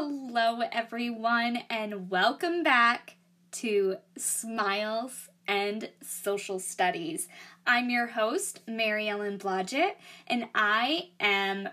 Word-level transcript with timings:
Hello, 0.00 0.60
everyone, 0.70 1.58
and 1.68 2.08
welcome 2.08 2.62
back 2.62 3.16
to 3.50 3.96
Smiles 4.16 5.28
and 5.48 5.90
Social 6.00 6.60
Studies. 6.60 7.26
I'm 7.66 7.90
your 7.90 8.06
host, 8.06 8.60
Mary 8.68 9.08
Ellen 9.08 9.40
Blodgett, 9.40 9.96
and 10.28 10.46
I 10.54 11.08
am 11.18 11.68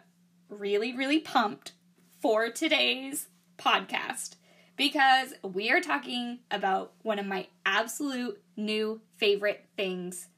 really, 0.50 0.98
really 0.98 1.20
pumped 1.20 1.74
for 2.20 2.50
today's 2.50 3.28
podcast 3.60 4.38
because 4.76 5.36
we 5.44 5.70
are 5.70 5.80
talking 5.80 6.40
about 6.50 6.94
one 7.04 7.20
of 7.20 7.28
my 7.28 7.46
absolute 7.64 8.42
new 8.58 9.02
favorite 9.18 9.68
things 9.78 10.30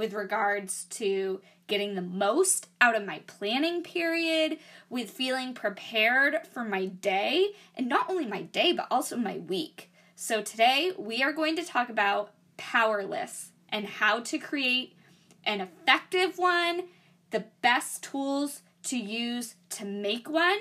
with 0.00 0.14
regards 0.14 0.84
to 0.86 1.42
getting 1.66 1.94
the 1.94 2.00
most 2.00 2.68
out 2.80 2.96
of 2.96 3.04
my 3.04 3.20
planning 3.26 3.82
period, 3.82 4.56
with 4.88 5.10
feeling 5.10 5.52
prepared 5.52 6.38
for 6.50 6.64
my 6.64 6.86
day, 6.86 7.50
and 7.76 7.86
not 7.86 8.08
only 8.08 8.24
my 8.24 8.40
day, 8.40 8.72
but 8.72 8.86
also 8.90 9.14
my 9.14 9.36
week. 9.36 9.90
So, 10.16 10.40
today 10.40 10.92
we 10.96 11.22
are 11.22 11.34
going 11.34 11.54
to 11.56 11.62
talk 11.62 11.90
about 11.90 12.32
power 12.56 13.04
lists 13.04 13.50
and 13.68 13.84
how 13.84 14.20
to 14.20 14.38
create 14.38 14.96
an 15.44 15.60
effective 15.60 16.38
one, 16.38 16.84
the 17.30 17.44
best 17.60 18.02
tools 18.02 18.62
to 18.84 18.96
use 18.96 19.56
to 19.68 19.84
make 19.84 20.30
one, 20.30 20.60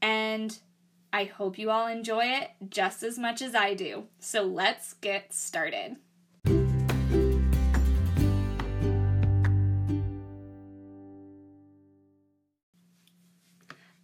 and 0.00 0.56
I 1.12 1.24
hope 1.24 1.58
you 1.58 1.72
all 1.72 1.88
enjoy 1.88 2.26
it 2.26 2.50
just 2.70 3.02
as 3.02 3.18
much 3.18 3.42
as 3.42 3.56
I 3.56 3.74
do. 3.74 4.04
So, 4.20 4.44
let's 4.44 4.92
get 4.92 5.34
started. 5.34 5.96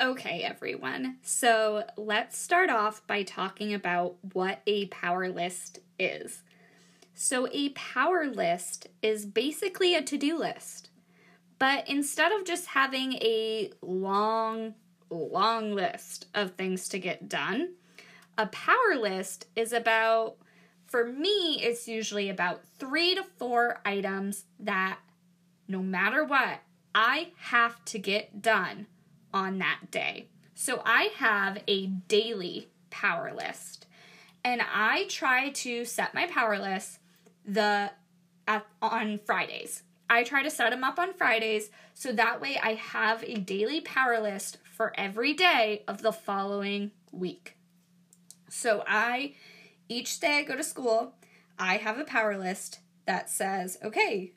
Okay, 0.05 0.43
everyone. 0.43 1.17
So 1.23 1.85
let's 1.97 2.37
start 2.37 2.69
off 2.69 3.07
by 3.07 3.23
talking 3.23 3.73
about 3.73 4.17
what 4.35 4.61
a 4.67 4.85
power 4.89 5.31
list 5.31 5.79
is. 5.99 6.43
So, 7.15 7.49
a 7.51 7.71
power 7.71 8.27
list 8.27 8.89
is 9.01 9.25
basically 9.25 9.95
a 9.95 10.03
to 10.03 10.19
do 10.19 10.37
list. 10.37 10.91
But 11.59 11.89
instead 11.89 12.33
of 12.33 12.45
just 12.45 12.67
having 12.67 13.15
a 13.15 13.71
long, 13.81 14.75
long 15.09 15.75
list 15.75 16.27
of 16.35 16.51
things 16.51 16.87
to 16.91 16.99
get 16.99 17.31
done, 17.31 17.73
a 18.37 18.47
power 18.49 18.97
list 19.01 19.47
is 19.57 19.73
about, 19.73 20.37
for 20.87 21.07
me, 21.07 21.63
it's 21.63 21.89
usually 21.89 22.29
about 22.29 22.63
three 22.79 23.15
to 23.15 23.25
four 23.39 23.81
items 23.87 24.45
that 24.61 24.99
no 25.67 25.81
matter 25.83 26.25
what, 26.25 26.61
I 26.95 27.33
have 27.39 27.83
to 27.87 27.99
get 27.99 28.43
done 28.43 28.87
on 29.35 29.59
that 29.59 29.91
day. 29.91 30.29
So 30.55 30.81
I 30.87 31.11
have 31.17 31.63
a 31.67 31.87
daily 31.87 32.69
power 32.91 33.35
list 33.35 33.87
and 34.45 34.63
I 34.63 35.07
try 35.09 35.51
to 35.51 35.85
set 35.85 36.15
my 36.15 36.27
power 36.27 36.59
list 36.59 37.01
the 37.45 37.91
at, 38.47 38.67
on 38.81 39.19
Fridays. 39.19 39.83
I 40.09 40.23
try 40.23 40.43
to 40.43 40.51
set 40.51 40.71
them 40.71 40.85
up 40.85 40.99
on 40.99 41.13
Fridays 41.13 41.71
so 41.93 42.13
that 42.13 42.41
way 42.41 42.59
I 42.63 42.75
have 42.75 43.25
a 43.25 43.35
daily 43.35 43.81
power 43.81 44.21
list 44.21 44.59
for 44.71 44.93
every 44.97 45.33
day 45.33 45.83
of 45.89 46.03
the 46.03 46.13
following 46.13 46.93
week. 47.11 47.57
So 48.49 48.85
I 48.87 49.35
each 49.89 50.21
day 50.21 50.39
I 50.39 50.43
go 50.45 50.57
to 50.57 50.65
school, 50.65 51.15
I 51.59 51.79
have 51.79 51.99
a 51.99 52.05
power 52.05 52.39
list 52.39 52.79
that 53.07 53.29
says, 53.29 53.79
okay, 53.83 54.33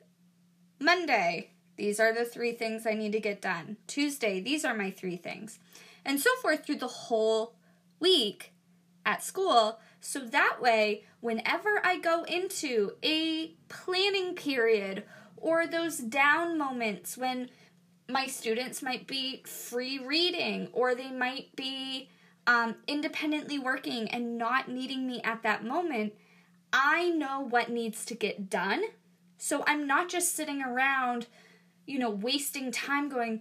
Monday, 0.80 1.50
these 1.78 2.00
are 2.00 2.12
the 2.12 2.24
three 2.24 2.52
things 2.52 2.86
I 2.86 2.94
need 2.94 3.12
to 3.12 3.20
get 3.20 3.40
done. 3.40 3.76
Tuesday, 3.86 4.40
these 4.40 4.64
are 4.64 4.74
my 4.74 4.90
three 4.90 5.16
things. 5.16 5.60
And 6.04 6.20
so 6.20 6.30
forth 6.42 6.66
through 6.66 6.78
the 6.78 6.88
whole 6.88 7.54
week 8.00 8.52
at 9.06 9.22
school. 9.22 9.78
So 10.00 10.18
that 10.18 10.58
way, 10.60 11.04
whenever 11.20 11.80
I 11.84 11.98
go 11.98 12.24
into 12.24 12.92
a 13.02 13.54
planning 13.68 14.34
period 14.34 15.04
or 15.36 15.66
those 15.66 15.98
down 15.98 16.58
moments 16.58 17.16
when 17.16 17.48
my 18.08 18.26
students 18.26 18.82
might 18.82 19.06
be 19.06 19.42
free 19.46 19.98
reading 19.98 20.68
or 20.72 20.94
they 20.94 21.12
might 21.12 21.54
be 21.54 22.08
um, 22.48 22.74
independently 22.88 23.58
working 23.58 24.08
and 24.08 24.36
not 24.36 24.68
needing 24.68 25.06
me 25.06 25.20
at 25.22 25.42
that 25.44 25.64
moment, 25.64 26.14
I 26.72 27.10
know 27.10 27.40
what 27.40 27.70
needs 27.70 28.04
to 28.06 28.14
get 28.14 28.50
done. 28.50 28.82
So 29.36 29.62
I'm 29.66 29.86
not 29.86 30.08
just 30.08 30.34
sitting 30.34 30.62
around 30.62 31.28
you 31.88 31.98
know, 31.98 32.10
wasting 32.10 32.70
time 32.70 33.08
going, 33.08 33.40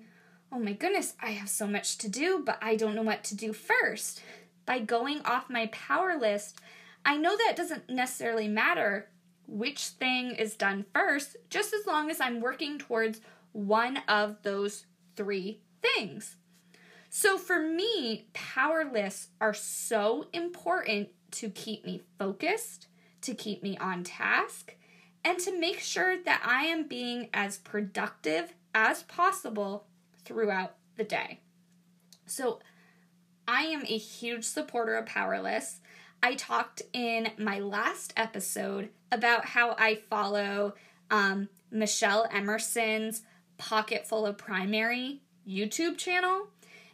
oh 0.51 0.57
my 0.57 0.71
goodness, 0.71 1.13
I 1.21 1.31
have 1.31 1.49
so 1.49 1.67
much 1.67 1.97
to 1.99 2.09
do, 2.09 2.41
but 2.45 2.57
I 2.61 2.77
don't 2.77 2.95
know 2.95 3.03
what 3.03 3.23
to 3.25 3.35
do 3.35 3.51
first. 3.51 4.23
By 4.65 4.79
going 4.79 5.21
off 5.25 5.49
my 5.49 5.67
power 5.67 6.17
list, 6.17 6.59
I 7.05 7.17
know 7.17 7.35
that 7.35 7.57
doesn't 7.57 7.89
necessarily 7.89 8.47
matter 8.47 9.09
which 9.47 9.87
thing 9.87 10.31
is 10.31 10.55
done 10.55 10.85
first, 10.93 11.35
just 11.49 11.73
as 11.73 11.85
long 11.85 12.09
as 12.09 12.21
I'm 12.21 12.39
working 12.39 12.79
towards 12.79 13.19
one 13.51 13.97
of 14.07 14.41
those 14.43 14.85
three 15.17 15.61
things. 15.81 16.37
So 17.09 17.37
for 17.37 17.59
me, 17.59 18.27
power 18.33 18.89
lists 18.89 19.27
are 19.41 19.53
so 19.53 20.27
important 20.31 21.09
to 21.31 21.49
keep 21.49 21.85
me 21.85 22.01
focused, 22.17 22.87
to 23.21 23.33
keep 23.33 23.61
me 23.61 23.77
on 23.77 24.03
task, 24.03 24.75
and 25.27 25.39
to 25.39 25.59
make 25.59 25.81
sure 25.81 26.15
that 26.23 26.41
I 26.45 26.63
am 26.67 26.87
being 26.87 27.27
as 27.33 27.57
productive 27.57 28.53
as 28.73 29.03
possible 29.03 29.85
throughout 30.23 30.75
the 30.95 31.03
day. 31.03 31.41
So, 32.25 32.59
I 33.45 33.63
am 33.63 33.81
a 33.81 33.97
huge 33.97 34.45
supporter 34.45 34.95
of 34.95 35.05
power 35.05 35.41
lists. 35.41 35.81
I 36.23 36.35
talked 36.35 36.81
in 36.93 37.31
my 37.37 37.59
last 37.59 38.13
episode 38.15 38.87
about 39.11 39.43
how 39.43 39.75
I 39.77 39.95
follow 40.09 40.75
um, 41.11 41.49
Michelle 41.71 42.25
Emerson's 42.31 43.23
Pocketful 43.57 44.25
of 44.25 44.37
Primary 44.37 45.19
YouTube 45.45 45.97
channel. 45.97 46.47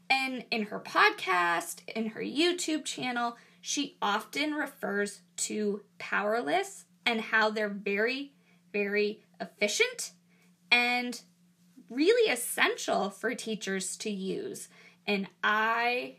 And 0.09 0.43
in 0.49 0.63
her 0.63 0.79
podcast, 0.79 1.87
in 1.87 2.07
her 2.09 2.21
YouTube 2.21 2.83
channel, 2.83 3.37
she 3.61 3.95
often 4.01 4.55
refers 4.55 5.21
to 5.37 5.83
power 5.99 6.41
lists 6.41 6.85
and 7.05 7.21
how 7.21 7.49
they're 7.49 7.69
very, 7.69 8.33
very 8.71 9.23
efficient 9.39 10.11
and 10.71 11.21
really 11.89 12.31
essential 12.31 13.09
for 13.09 13.33
teachers 13.35 13.97
to 13.97 14.09
use. 14.09 14.69
And 15.05 15.27
I 15.43 16.17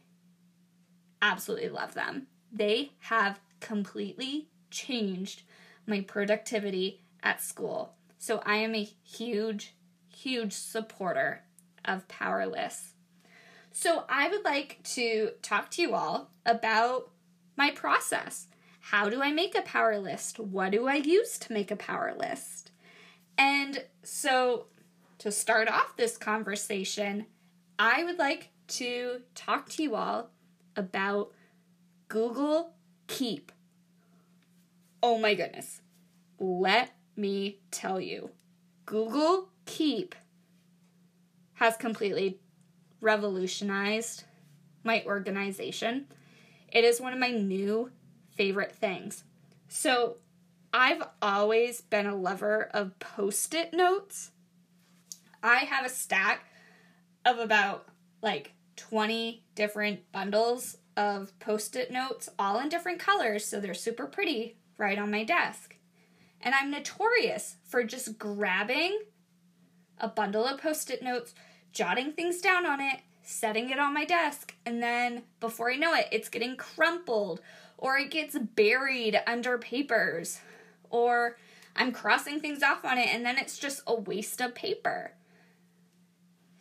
absolutely 1.22 1.70
love 1.70 1.94
them. 1.94 2.26
They 2.52 2.92
have 3.00 3.40
completely 3.60 4.48
changed 4.70 5.42
my 5.86 6.00
productivity 6.00 7.02
at 7.22 7.42
school. 7.42 7.94
So 8.18 8.42
I 8.44 8.56
am 8.56 8.74
a 8.74 8.88
huge, 9.02 9.74
huge 10.08 10.52
supporter 10.52 11.42
of 11.84 12.08
power 12.08 12.46
lists. 12.46 12.92
So 13.72 14.04
I 14.08 14.28
would 14.28 14.44
like 14.44 14.78
to 14.94 15.32
talk 15.42 15.70
to 15.72 15.82
you 15.82 15.94
all 15.94 16.30
about 16.46 17.10
my 17.56 17.70
process. 17.70 18.46
How 18.90 19.08
do 19.08 19.22
I 19.22 19.32
make 19.32 19.54
a 19.54 19.62
power 19.62 19.98
list? 19.98 20.38
What 20.38 20.72
do 20.72 20.86
I 20.86 20.96
use 20.96 21.38
to 21.38 21.54
make 21.54 21.70
a 21.70 21.76
power 21.76 22.14
list? 22.14 22.70
And 23.38 23.82
so, 24.02 24.66
to 25.18 25.32
start 25.32 25.68
off 25.68 25.96
this 25.96 26.18
conversation, 26.18 27.24
I 27.78 28.04
would 28.04 28.18
like 28.18 28.50
to 28.68 29.22
talk 29.34 29.70
to 29.70 29.82
you 29.82 29.94
all 29.94 30.28
about 30.76 31.32
Google 32.08 32.74
Keep. 33.06 33.52
Oh 35.02 35.16
my 35.16 35.34
goodness. 35.34 35.80
Let 36.38 36.94
me 37.16 37.60
tell 37.70 37.98
you, 37.98 38.32
Google 38.84 39.48
Keep 39.64 40.14
has 41.54 41.78
completely 41.78 42.38
revolutionized 43.00 44.24
my 44.84 45.02
organization. 45.06 46.06
It 46.70 46.84
is 46.84 47.00
one 47.00 47.14
of 47.14 47.18
my 47.18 47.30
new 47.30 47.90
favorite 48.34 48.72
things. 48.72 49.24
So, 49.68 50.16
I've 50.72 51.02
always 51.22 51.80
been 51.80 52.06
a 52.06 52.16
lover 52.16 52.68
of 52.74 52.98
post 52.98 53.54
it 53.54 53.72
notes. 53.72 54.32
I 55.40 55.58
have 55.58 55.86
a 55.86 55.88
stack 55.88 56.46
of 57.24 57.38
about 57.38 57.86
like 58.22 58.54
20 58.76 59.44
different 59.54 60.10
bundles 60.10 60.78
of 60.96 61.38
post 61.38 61.76
it 61.76 61.90
notes, 61.90 62.28
all 62.38 62.58
in 62.58 62.68
different 62.68 62.98
colors, 62.98 63.44
so 63.44 63.60
they're 63.60 63.74
super 63.74 64.06
pretty, 64.06 64.56
right 64.78 64.98
on 64.98 65.10
my 65.10 65.22
desk. 65.22 65.76
And 66.40 66.54
I'm 66.54 66.70
notorious 66.70 67.56
for 67.64 67.84
just 67.84 68.18
grabbing 68.18 68.98
a 69.98 70.08
bundle 70.08 70.44
of 70.46 70.60
post 70.60 70.90
it 70.90 71.02
notes, 71.02 71.34
jotting 71.72 72.12
things 72.12 72.40
down 72.40 72.66
on 72.66 72.80
it, 72.80 73.00
setting 73.22 73.70
it 73.70 73.78
on 73.78 73.94
my 73.94 74.04
desk, 74.04 74.54
and 74.66 74.82
then 74.82 75.22
before 75.40 75.70
I 75.70 75.76
know 75.76 75.94
it, 75.94 76.08
it's 76.12 76.28
getting 76.28 76.56
crumpled 76.56 77.40
or 77.78 77.98
it 77.98 78.10
gets 78.10 78.38
buried 78.38 79.20
under 79.26 79.58
papers, 79.58 80.40
or 80.90 81.36
I'm 81.76 81.92
crossing 81.92 82.40
things 82.40 82.62
off 82.62 82.84
on 82.84 82.98
it 82.98 83.08
and 83.12 83.24
then 83.24 83.36
it's 83.38 83.58
just 83.58 83.82
a 83.86 83.94
waste 83.94 84.40
of 84.40 84.54
paper. 84.54 85.12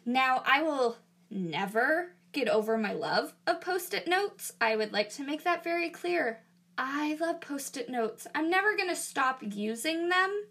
Now, 0.05 0.43
I 0.45 0.61
will 0.63 0.97
never 1.29 2.13
get 2.31 2.49
over 2.49 2.77
my 2.77 2.93
love 2.93 3.33
of 3.47 3.61
post 3.61 3.93
it 3.93 4.07
notes. 4.07 4.51
I 4.59 4.75
would 4.75 4.91
like 4.91 5.09
to 5.11 5.23
make 5.23 5.43
that 5.43 5.63
very 5.63 5.89
clear. 5.89 6.41
I 6.77 7.15
love 7.21 7.39
post 7.41 7.77
it 7.77 7.89
notes. 7.89 8.27
I'm 8.33 8.49
never 8.49 8.75
going 8.75 8.89
to 8.89 8.95
stop 8.95 9.41
using 9.41 10.09
them. 10.09 10.45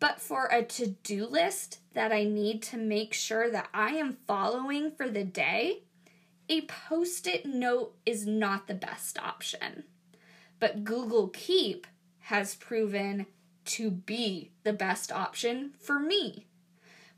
But 0.00 0.20
for 0.20 0.46
a 0.46 0.62
to 0.62 0.88
do 0.88 1.26
list 1.26 1.78
that 1.94 2.10
I 2.10 2.24
need 2.24 2.62
to 2.64 2.76
make 2.76 3.14
sure 3.14 3.50
that 3.50 3.68
I 3.72 3.90
am 3.90 4.18
following 4.26 4.90
for 4.90 5.08
the 5.08 5.24
day, 5.24 5.84
a 6.50 6.62
post 6.62 7.28
it 7.28 7.46
note 7.46 7.94
is 8.04 8.26
not 8.26 8.66
the 8.66 8.74
best 8.74 9.18
option. 9.18 9.84
But 10.58 10.84
Google 10.84 11.28
Keep 11.28 11.86
has 12.18 12.56
proven 12.56 13.26
to 13.66 13.90
be 13.90 14.50
the 14.64 14.72
best 14.72 15.12
option 15.12 15.72
for 15.78 15.98
me. 15.98 16.46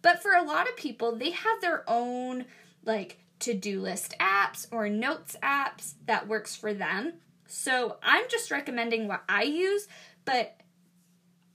But 0.03 0.23
for 0.23 0.33
a 0.33 0.43
lot 0.43 0.69
of 0.69 0.77
people, 0.77 1.17
they 1.17 1.31
have 1.31 1.61
their 1.61 1.83
own 1.89 2.45
like 2.85 3.19
to 3.41 3.55
do 3.55 3.81
list 3.81 4.15
apps 4.21 4.67
or 4.71 4.89
notes 4.89 5.37
apps 5.43 5.95
that 6.07 6.29
works 6.29 6.55
for 6.55 6.75
them. 6.75 7.15
So 7.47 7.97
I'm 8.03 8.25
just 8.29 8.51
recommending 8.51 9.09
what 9.09 9.25
I 9.29 9.45
use, 9.45 9.89
but 10.25 10.61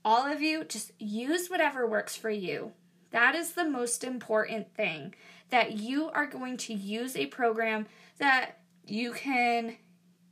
all 0.04 0.30
of 0.30 0.42
you 0.42 0.64
just 0.64 0.92
use 0.98 1.48
whatever 1.48 1.86
works 1.86 2.16
for 2.16 2.30
you. 2.30 2.72
That 3.10 3.34
is 3.34 3.52
the 3.52 3.64
most 3.64 4.04
important 4.04 4.74
thing 4.74 5.14
that 5.50 5.72
you 5.72 6.10
are 6.10 6.26
going 6.26 6.56
to 6.58 6.74
use 6.74 7.16
a 7.16 7.26
program 7.26 7.86
that 8.18 8.58
you 8.84 9.12
can 9.12 9.76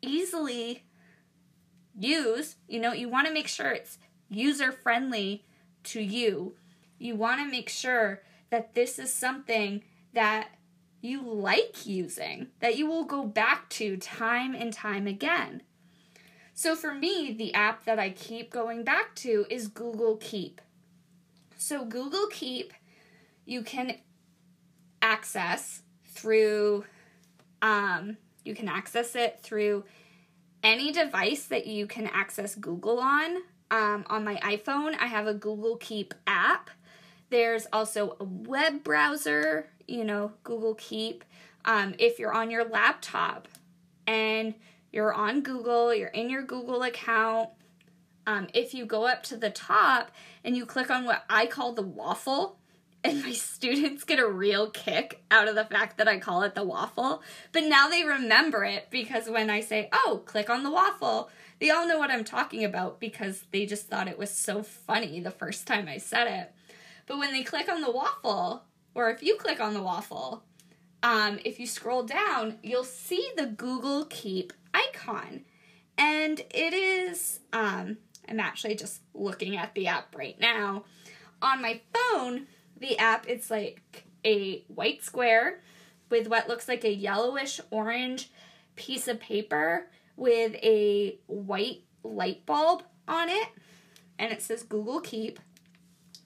easily 0.03 0.85
use. 1.99 2.57
You 2.69 2.81
know, 2.81 2.93
you 2.93 3.09
want 3.09 3.27
to 3.27 3.33
make 3.33 3.49
sure 3.49 3.71
it's 3.71 3.99
user 4.29 4.73
friendly 4.73 5.45
to 5.85 6.01
you. 6.01 6.55
You 6.99 7.17
want 7.17 7.41
to 7.41 7.51
make 7.51 7.69
sure 7.69 8.23
that 8.51 8.75
this 8.75 8.99
is 8.99 9.13
something 9.13 9.83
that 10.13 10.49
you 11.01 11.23
like 11.23 11.87
using, 11.87 12.49
that 12.61 12.77
you 12.77 12.87
will 12.87 13.05
go 13.05 13.25
back 13.25 13.69
to 13.71 13.97
time 13.97 14.55
and 14.55 14.73
time 14.73 15.07
again. 15.07 15.63
So 16.55 16.75
for 16.75 16.95
me, 16.95 17.33
the 17.33 17.53
app 17.53 17.85
that 17.85 17.99
I 17.99 18.11
keep 18.11 18.51
going 18.51 18.83
back 18.83 19.15
to 19.17 19.45
is 19.51 19.69
Google 19.69 20.17
Keep. 20.17 20.63
So 21.59 21.85
Google 21.85 22.29
Keep, 22.31 22.73
you 23.45 23.63
can 23.63 23.99
access 25.07 25.83
through, 26.05 26.85
um, 27.63 28.17
you 28.45 28.55
can 28.55 28.69
access 28.69 29.15
it 29.15 29.39
through 29.41 29.85
any 30.65 30.91
device 30.91 31.45
that 31.47 31.67
you 31.67 31.87
can 31.87 32.09
access 32.09 32.57
Google 32.57 32.99
on. 32.99 33.37
Um, 33.71 34.05
on 34.09 34.25
my 34.25 34.37
iPhone, 34.37 34.97
I 34.99 35.07
have 35.07 35.29
a 35.29 35.35
Google 35.35 35.77
Keep 35.77 36.13
app. 36.27 36.71
There's 37.31 37.67
also 37.73 38.17
a 38.19 38.25
web 38.25 38.83
browser, 38.83 39.69
you 39.87 40.05
know, 40.05 40.33
Google 40.43 40.75
Keep. 40.75 41.25
Um, 41.65 41.95
if 41.99 42.19
you're 42.19 42.35
on 42.35 42.51
your 42.51 42.65
laptop 42.65 43.49
and 44.07 44.55
you're 44.93 45.15
on 45.15 45.41
Google, 45.43 45.95
you're 45.95 46.09
in 46.09 46.29
your 46.29 46.43
Google 46.43 46.83
account, 46.83 47.51
um, 48.27 48.49
if 48.55 48.75
you 48.75 48.87
go 48.87 49.07
up 49.07 49.23
to 49.25 49.37
the 49.37 49.51
top 49.51 50.11
and 50.43 50.57
you 50.57 50.67
click 50.67 50.91
on 50.91 51.05
what 51.05 51.25
I 51.31 51.47
call 51.47 51.73
the 51.73 51.83
waffle, 51.83 52.59
and 53.07 53.23
my 53.23 53.33
students 53.33 54.05
get 54.05 54.19
a 54.19 54.27
real 54.27 54.71
kick 54.71 55.23
out 55.31 55.49
of 55.49 55.55
the 55.55 55.65
fact 55.65 55.99
that 55.99 56.09
I 56.09 56.19
call 56.19 56.43
it 56.43 56.55
the 56.55 56.65
waffle. 56.65 57.23
But 57.53 57.65
now 57.65 57.89
they 57.89 58.05
remember 58.05 58.65
it 58.65 58.89
because 58.91 59.29
when 59.29 59.49
I 59.49 59.61
say, 59.61 59.89
oh, 59.93 60.23
click 60.25 60.51
on 60.51 60.63
the 60.63 60.71
waffle, 60.71 61.31
they 61.61 61.71
all 61.71 61.87
know 61.87 61.99
what 61.99 62.11
I'm 62.11 62.25
talking 62.25 62.65
about 62.65 63.01
because 63.01 63.45
they 63.53 63.65
just 63.65 63.89
thought 63.89 64.09
it 64.09 64.19
was 64.19 64.31
so 64.31 64.63
funny 64.63 65.21
the 65.21 65.31
first 65.31 65.67
time 65.67 65.89
I 65.89 65.99
said 65.99 66.27
it. 66.27 66.53
But 67.07 67.19
when 67.19 67.33
they 67.33 67.43
click 67.45 67.69
on 67.69 67.81
the 67.81 67.91
waffle, 67.91 68.65
or 68.95 69.11
if 69.11 69.23
you 69.23 69.37
click 69.37 69.61
on 69.61 69.75
the 69.75 69.83
waffle, 69.83 70.43
um, 71.03 71.39
if 71.45 71.61
you 71.61 71.67
scroll 71.67 72.03
down, 72.03 72.59
you'll 72.63 72.85
see 72.85 73.31
the 73.37 73.47
Google 73.47 74.07
Keep 74.07 74.53
icon. 74.75 75.43
And 75.97 76.41
it 76.51 76.75
is, 76.75 77.41
um, 77.53 77.99
I'm 78.29 78.41
actually 78.41 78.75
just 78.75 79.01
looking 79.15 79.57
at 79.57 79.75
the 79.75 79.87
app 79.87 80.15
right 80.17 80.39
now. 80.41 80.85
On 81.41 81.63
my 81.63 81.81
phone, 81.95 82.47
the 82.79 82.99
app, 82.99 83.27
it's 83.29 83.51
like 83.51 84.05
a 84.25 84.65
white 84.69 85.03
square 85.03 85.61
with 86.11 86.29
what 86.29 86.49
looks 86.49 86.69
like 86.69 86.85
a 86.85 86.93
yellowish 86.93 87.61
orange 87.71 88.31
piece 88.75 89.09
of 89.09 89.21
paper 89.21 89.89
with 90.17 90.55
a 90.57 91.19
white 91.27 91.83
light 92.03 92.47
bulb 92.47 92.83
on 93.09 93.29
it. 93.29 93.49
And 94.19 94.33
it 94.33 94.43
says 94.43 94.63
Google 94.63 95.01
Keep. 95.01 95.41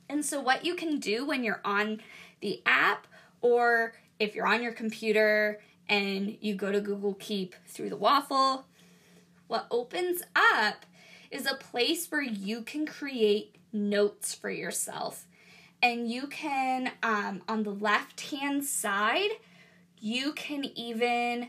And 0.08 0.24
so, 0.24 0.40
what 0.40 0.64
you 0.64 0.74
can 0.74 0.98
do 0.98 1.24
when 1.24 1.44
you're 1.44 1.60
on 1.64 2.00
the 2.40 2.62
app, 2.66 3.06
or 3.40 3.94
if 4.18 4.34
you're 4.34 4.46
on 4.46 4.62
your 4.62 4.72
computer 4.72 5.60
and 5.88 6.36
you 6.40 6.54
go 6.54 6.72
to 6.72 6.80
Google 6.80 7.14
Keep 7.14 7.54
through 7.66 7.90
the 7.90 7.96
waffle, 7.96 8.66
what 9.46 9.66
opens 9.70 10.22
up 10.34 10.86
is 11.30 11.46
a 11.46 11.54
place 11.54 12.10
where 12.10 12.22
you 12.22 12.62
can 12.62 12.86
create 12.86 13.56
notes 13.72 14.34
for 14.34 14.50
yourself 14.50 15.26
and 15.82 16.10
you 16.10 16.26
can 16.26 16.92
um, 17.02 17.42
on 17.48 17.62
the 17.62 17.70
left 17.70 18.20
hand 18.20 18.64
side 18.64 19.30
you 19.98 20.32
can 20.32 20.64
even 20.78 21.48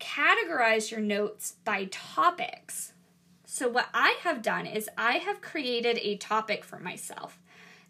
categorize 0.00 0.90
your 0.90 1.00
notes 1.00 1.54
by 1.64 1.88
topics. 1.90 2.92
So 3.44 3.68
what 3.68 3.88
i 3.92 4.16
have 4.22 4.42
done 4.42 4.66
is 4.66 4.88
i 4.96 5.12
have 5.14 5.40
created 5.40 5.98
a 6.02 6.16
topic 6.16 6.64
for 6.64 6.78
myself 6.78 7.40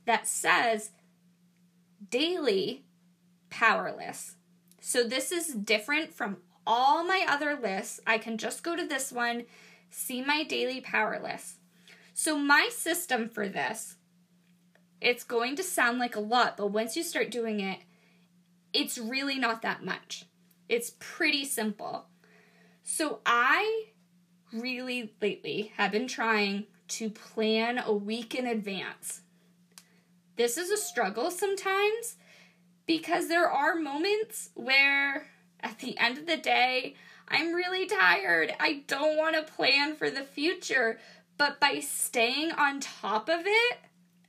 that 0.07 0.27
says 0.27 0.91
daily 2.11 2.85
power 3.51 3.95
lists. 3.97 4.37
So 4.81 5.05
this 5.05 5.33
is 5.33 5.49
different 5.49 6.15
from 6.15 6.39
all 6.67 7.05
my 7.05 7.27
other 7.29 7.59
lists. 7.61 8.01
I 8.07 8.19
can 8.19 8.39
just 8.39 8.63
go 8.63 8.77
to 8.77 8.87
this 8.87 9.11
one 9.13 9.45
see 9.91 10.23
my 10.23 10.45
daily 10.45 10.81
power 10.81 11.21
lists 11.23 11.57
so 12.15 12.37
my 12.37 12.69
system 12.73 13.29
for 13.29 13.49
this 13.49 13.97
it's 15.01 15.25
going 15.25 15.57
to 15.57 15.63
sound 15.63 15.99
like 15.99 16.17
a 16.17 16.21
lot, 16.21 16.57
but 16.57 16.73
once 16.73 16.97
you 16.97 17.03
start 17.03 17.31
doing 17.31 17.61
it, 17.61 17.81
it's 18.73 18.99
really 18.99 19.39
not 19.39 19.63
that 19.63 19.85
much. 19.85 20.25
It's 20.69 20.93
pretty 20.99 21.45
simple. 21.45 22.07
So 22.83 23.21
I 23.25 23.87
really 24.53 25.15
lately 25.21 25.73
have 25.77 25.93
been 25.93 26.09
trying 26.09 26.67
to 26.89 27.11
plan 27.11 27.79
a 27.79 27.93
week 27.93 28.35
in 28.35 28.47
advance. 28.47 29.21
This 30.37 30.57
is 30.57 30.71
a 30.71 30.77
struggle 30.77 31.31
sometimes 31.31 32.17
because 32.87 33.29
there 33.29 33.51
are 33.51 33.75
moments 33.75 34.51
where 34.55 35.27
at 35.61 35.79
the 35.81 35.99
end 35.99 36.19
of 36.19 36.27
the 36.27 36.37
day, 36.37 36.95
I'm 37.29 37.53
really 37.53 37.87
tired. 37.87 38.55
I 38.59 38.85
don't 38.87 39.17
want 39.17 39.37
to 39.37 39.53
plan 39.53 39.95
for 39.97 40.09
the 40.11 40.23
future. 40.23 40.99
But 41.37 41.61
by 41.61 41.81
staying 41.81 42.53
on 42.53 42.81
top 42.81 43.29
of 43.29 43.41
it, 43.45 43.79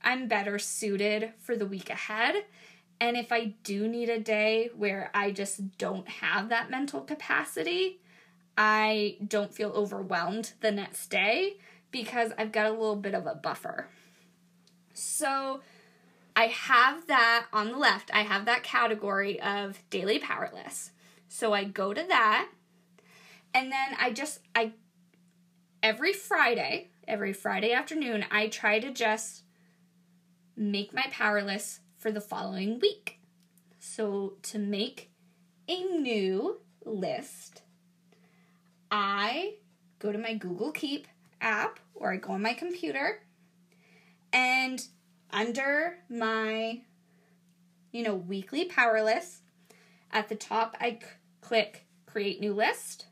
I'm 0.02 0.28
better 0.28 0.58
suited 0.58 1.32
for 1.38 1.56
the 1.56 1.66
week 1.66 1.90
ahead. 1.90 2.44
And 3.00 3.16
if 3.16 3.32
I 3.32 3.54
do 3.64 3.88
need 3.88 4.08
a 4.08 4.18
day 4.18 4.70
where 4.76 5.10
I 5.14 5.30
just 5.30 5.78
don't 5.78 6.08
have 6.08 6.48
that 6.50 6.70
mental 6.70 7.00
capacity, 7.00 8.00
I 8.56 9.16
don't 9.26 9.54
feel 9.54 9.70
overwhelmed 9.70 10.52
the 10.60 10.70
next 10.70 11.08
day 11.08 11.56
because 11.90 12.32
I've 12.36 12.52
got 12.52 12.66
a 12.66 12.70
little 12.70 12.96
bit 12.96 13.14
of 13.14 13.26
a 13.26 13.34
buffer. 13.34 13.88
So 14.92 15.60
I 16.36 16.46
have 16.46 17.06
that 17.06 17.46
on 17.52 17.72
the 17.72 17.78
left, 17.78 18.10
I 18.12 18.22
have 18.22 18.44
that 18.44 18.62
category 18.62 19.40
of 19.40 19.78
daily 19.90 20.18
power 20.18 20.50
lists. 20.52 20.90
So 21.28 21.52
I 21.52 21.64
go 21.64 21.94
to 21.94 22.04
that 22.08 22.48
and 23.54 23.72
then 23.72 23.96
I 23.98 24.12
just 24.12 24.40
I 24.54 24.72
every 25.82 26.12
Friday, 26.12 26.88
every 27.08 27.32
Friday 27.32 27.72
afternoon, 27.72 28.24
I 28.30 28.48
try 28.48 28.78
to 28.78 28.92
just 28.92 29.42
make 30.60 30.92
my 30.92 31.06
power 31.10 31.42
list 31.42 31.80
for 31.98 32.12
the 32.12 32.20
following 32.20 32.78
week. 32.80 33.18
So 33.78 34.34
to 34.42 34.58
make 34.58 35.10
a 35.66 35.82
new 35.84 36.60
list, 36.84 37.62
I 38.90 39.54
go 39.98 40.12
to 40.12 40.18
my 40.18 40.34
Google 40.34 40.70
Keep 40.70 41.08
app 41.40 41.80
or 41.94 42.12
I 42.12 42.16
go 42.16 42.34
on 42.34 42.42
my 42.42 42.52
computer 42.52 43.22
and 44.32 44.84
under 45.30 45.96
my 46.10 46.82
you 47.92 48.02
know 48.02 48.14
weekly 48.14 48.66
power 48.66 49.02
list 49.02 49.42
at 50.12 50.28
the 50.28 50.34
top 50.34 50.76
I 50.78 50.98
c- 51.00 51.06
click 51.40 51.86
create 52.04 52.40
new 52.40 52.52
list. 52.52 53.06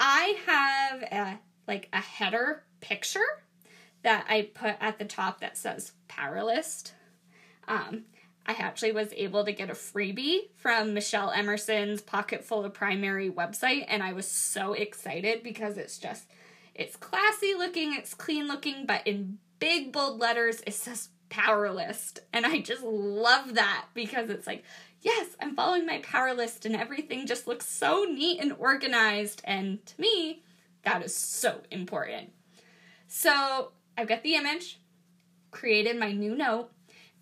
I 0.00 0.36
have 0.46 1.02
a 1.12 1.38
like 1.68 1.88
a 1.92 2.00
header 2.00 2.64
picture 2.80 3.44
that 4.02 4.26
I 4.28 4.50
put 4.54 4.76
at 4.80 4.98
the 4.98 5.04
top 5.04 5.40
that 5.40 5.56
says 5.56 5.92
Power 6.16 6.44
List. 6.44 6.94
Um, 7.66 8.04
I 8.46 8.52
actually 8.52 8.92
was 8.92 9.12
able 9.14 9.44
to 9.44 9.52
get 9.52 9.70
a 9.70 9.74
freebie 9.74 10.50
from 10.56 10.94
Michelle 10.94 11.30
Emerson's 11.30 12.02
Pocketful 12.02 12.64
of 12.64 12.74
Primary 12.74 13.30
website, 13.30 13.86
and 13.88 14.02
I 14.02 14.12
was 14.12 14.28
so 14.28 14.74
excited 14.74 15.42
because 15.42 15.78
it's 15.78 15.98
just 15.98 16.30
it's 16.74 16.96
classy 16.96 17.54
looking, 17.54 17.94
it's 17.94 18.14
clean 18.14 18.46
looking, 18.46 18.84
but 18.86 19.06
in 19.06 19.38
big 19.58 19.92
bold 19.92 20.20
letters 20.20 20.62
it 20.66 20.74
says 20.74 21.08
Power 21.30 21.72
List, 21.72 22.20
and 22.32 22.44
I 22.44 22.60
just 22.60 22.82
love 22.82 23.54
that 23.54 23.86
because 23.94 24.30
it's 24.30 24.46
like 24.46 24.64
yes, 25.04 25.36
I'm 25.40 25.54
following 25.54 25.86
my 25.86 25.98
power 25.98 26.32
list 26.34 26.66
and 26.66 26.74
everything 26.74 27.26
just 27.26 27.46
looks 27.46 27.68
so 27.68 28.04
neat 28.04 28.40
and 28.40 28.52
organized. 28.58 29.42
And 29.44 29.84
to 29.86 30.00
me, 30.00 30.42
that 30.82 31.04
is 31.04 31.14
so 31.14 31.60
important. 31.70 32.32
So 33.06 33.72
I've 33.96 34.08
got 34.08 34.22
the 34.22 34.34
image, 34.34 34.80
created 35.54 35.98
my 35.98 36.12
new 36.12 36.34
note, 36.34 36.70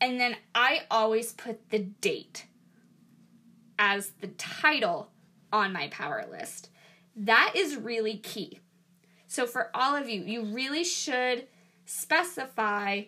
and 0.00 0.18
then 0.18 0.34
I 0.54 0.80
always 0.90 1.32
put 1.32 1.70
the 1.70 1.78
date 1.78 2.46
as 3.78 4.12
the 4.20 4.28
title 4.28 5.10
on 5.52 5.72
my 5.72 5.88
power 5.88 6.26
list. 6.28 6.70
That 7.14 7.52
is 7.54 7.76
really 7.76 8.16
key. 8.16 8.58
So, 9.28 9.46
for 9.46 9.70
all 9.74 9.94
of 9.94 10.08
you, 10.08 10.22
you 10.22 10.44
really 10.44 10.82
should 10.82 11.46
specify 11.84 13.02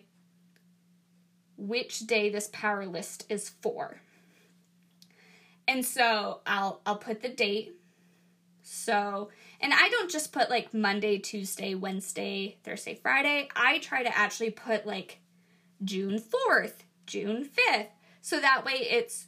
which 1.57 1.99
day 2.01 2.29
this 2.29 2.49
power 2.53 2.85
list 2.85 3.25
is 3.29 3.49
for. 3.49 4.01
And 5.67 5.83
so 5.83 6.41
I'll 6.45 6.81
I'll 6.85 6.97
put 6.97 7.21
the 7.21 7.29
date. 7.29 7.79
So, 8.61 9.29
and 9.65 9.73
I 9.73 9.89
don't 9.89 10.11
just 10.11 10.31
put 10.31 10.51
like 10.51 10.75
Monday, 10.75 11.17
Tuesday, 11.17 11.73
Wednesday, 11.73 12.57
Thursday, 12.63 12.93
Friday. 12.93 13.49
I 13.55 13.79
try 13.79 14.03
to 14.03 14.15
actually 14.15 14.51
put 14.51 14.85
like 14.85 15.17
June 15.83 16.21
4th, 16.21 16.83
June 17.07 17.49
5th. 17.49 17.87
So 18.21 18.39
that 18.39 18.63
way 18.63 18.73
it's 18.73 19.25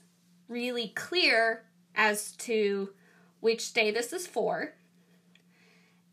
really 0.47 0.89
clear 0.89 1.63
as 1.95 2.33
to 2.33 2.91
which 3.39 3.73
day 3.73 3.89
this 3.89 4.13
is 4.13 4.27
for. 4.27 4.75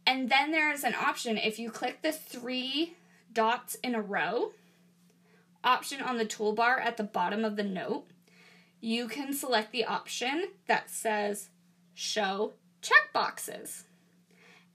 And 0.06 0.30
then 0.30 0.52
there's 0.52 0.84
an 0.84 0.94
option 0.94 1.36
if 1.36 1.58
you 1.58 1.70
click 1.70 2.00
the 2.00 2.10
three 2.12 2.94
dots 3.30 3.74
in 3.82 3.94
a 3.94 4.00
row 4.00 4.52
option 5.62 6.00
on 6.00 6.16
the 6.16 6.24
toolbar 6.24 6.80
at 6.80 6.96
the 6.96 7.04
bottom 7.04 7.44
of 7.44 7.56
the 7.56 7.62
note, 7.62 8.06
you 8.80 9.06
can 9.06 9.34
select 9.34 9.70
the 9.70 9.84
option 9.84 10.48
that 10.66 10.88
says 10.88 11.50
show 11.92 12.54
checkboxes. 12.80 13.82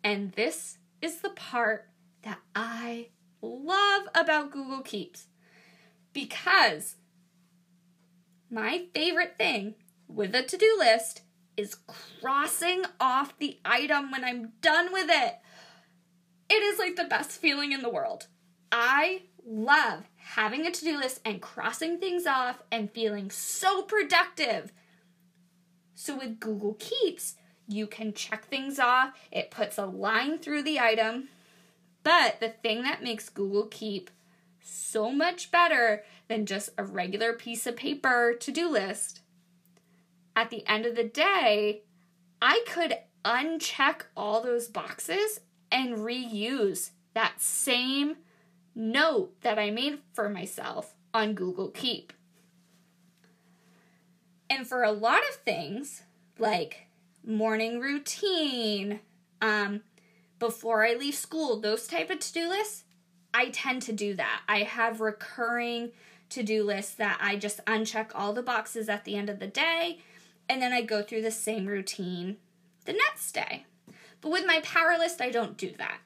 And 0.04 0.32
this 0.34 0.78
is 1.02 1.22
the 1.22 1.30
part 1.30 1.90
that 2.24 2.40
I 2.56 3.10
love 3.42 4.04
about 4.16 4.52
Google 4.52 4.82
Keeps 4.82 5.28
because 6.14 6.96
my 8.50 8.86
favorite 8.94 9.38
thing 9.38 9.76
with 10.08 10.34
a 10.34 10.44
to 10.44 10.58
do 10.58 10.76
list 10.80 11.22
is 11.56 11.78
crossing 12.22 12.84
off 13.00 13.38
the 13.38 13.60
item 13.66 14.12
when 14.12 14.24
I'm 14.24 14.54
done 14.62 14.92
with 14.92 15.08
it. 15.10 15.36
It 16.50 16.64
is 16.64 16.80
like 16.80 16.96
the 16.96 17.04
best 17.04 17.32
feeling 17.32 17.74
in 17.74 17.82
the 17.82 17.90
world. 17.90 18.28
I 18.72 19.24
love 19.46 20.10
having 20.16 20.66
a 20.66 20.72
to 20.72 20.86
do 20.86 20.98
list 20.98 21.22
and 21.26 21.42
crossing 21.42 22.00
things 22.00 22.26
off 22.26 22.64
and 22.72 22.92
feeling 22.92 23.30
so 23.30 23.84
productive. 23.84 24.72
So 25.96 26.18
with 26.18 26.40
Google 26.40 26.76
Keeps, 26.76 27.36
you 27.70 27.88
can 27.88 28.14
check 28.14 28.46
things 28.46 28.80
off, 28.80 29.14
it 29.32 29.52
puts 29.52 29.78
a 29.78 29.86
line 29.86 30.40
through 30.40 30.64
the 30.64 30.80
item. 30.80 31.30
But 32.04 32.40
the 32.40 32.50
thing 32.50 32.84
that 32.84 33.04
makes 33.04 33.30
Google 33.30 33.68
Keep 33.68 34.10
so 34.62 35.12
much 35.12 35.52
better 35.52 36.04
than 36.28 36.46
just 36.46 36.70
a 36.78 36.84
regular 36.84 37.34
piece 37.34 37.66
of 37.68 37.76
paper 37.76 38.34
to 38.40 38.52
do 38.52 38.70
list 38.70 39.22
at 40.40 40.50
the 40.50 40.66
end 40.68 40.86
of 40.86 40.96
the 40.96 41.04
day, 41.04 41.82
I 42.42 42.64
could 42.66 42.98
uncheck 43.26 44.04
all 44.16 44.42
those 44.42 44.70
boxes 44.70 45.42
and 45.70 45.98
reuse 45.98 46.92
that 47.14 47.42
same 47.42 48.16
note 48.74 49.42
that 49.42 49.60
I 49.60 49.70
made 49.70 50.00
for 50.14 50.30
myself 50.30 50.96
on 51.14 51.34
Google 51.34 51.70
Keep. 51.70 52.14
And 54.50 54.66
for 54.66 54.84
a 54.84 54.94
lot 54.94 55.22
of 55.30 55.36
things, 55.44 56.04
like 56.38 56.88
morning 57.30 57.80
routine, 57.80 59.00
um, 59.42 59.82
before 60.40 60.86
I 60.86 60.94
leave 60.96 61.16
school, 61.16 61.60
those 61.60 61.88
type 61.88 62.10
of 62.10 62.20
to-do 62.20 62.50
lists, 62.50 62.84
I 63.34 63.50
tend 63.50 63.84
to 63.84 63.94
do 63.94 64.16
that. 64.16 64.42
I 64.48 64.64
have 64.64 65.00
recurring 65.00 65.92
to-do 66.30 66.64
lists 66.64 66.96
that 66.96 67.20
I 67.22 67.38
just 67.38 67.64
uncheck 67.66 68.12
all 68.14 68.34
the 68.34 68.42
boxes 68.42 68.90
at 68.90 69.06
the 69.06 69.16
end 69.16 69.30
of 69.30 69.40
the 69.40 69.48
day 69.48 70.00
and 70.50 70.62
then 70.62 70.74
I 70.74 70.82
go 70.82 71.04
through 71.04 71.22
the 71.22 71.32
same 71.32 71.68
routine 71.68 72.38
the 72.86 72.94
next 72.94 73.32
day. 73.34 73.66
But 74.20 74.32
with 74.32 74.46
my 74.46 74.60
power 74.62 74.98
list, 74.98 75.22
I 75.22 75.30
don't 75.30 75.56
do 75.56 75.72
that. 75.78 76.00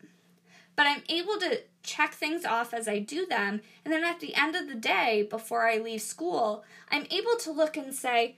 But 0.75 0.86
I'm 0.86 1.03
able 1.08 1.38
to 1.39 1.62
check 1.82 2.13
things 2.13 2.46
off 2.46 2.74
as 2.74 2.88
I 2.88 3.00
do 3.00 3.25
them, 3.25 3.62
and 3.84 3.94
then 3.94 4.03
at 4.03 4.20
the 4.20 4.36
end 4.36 4.56
of 4.56 4.68
the 4.68 4.75
day, 4.75 5.25
before 5.30 5.68
I 5.68 5.77
leave 5.77 6.01
school, 6.01 6.63
I'm 6.92 7.08
able 7.10 7.36
to 7.39 7.51
look 7.51 7.77
and 7.77 7.94
say, 7.94 8.36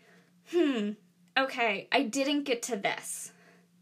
hmm, 0.52 0.92
okay, 1.38 1.88
I 1.92 2.04
didn't 2.04 2.44
get 2.44 2.62
to 2.64 2.76
this. 2.76 3.32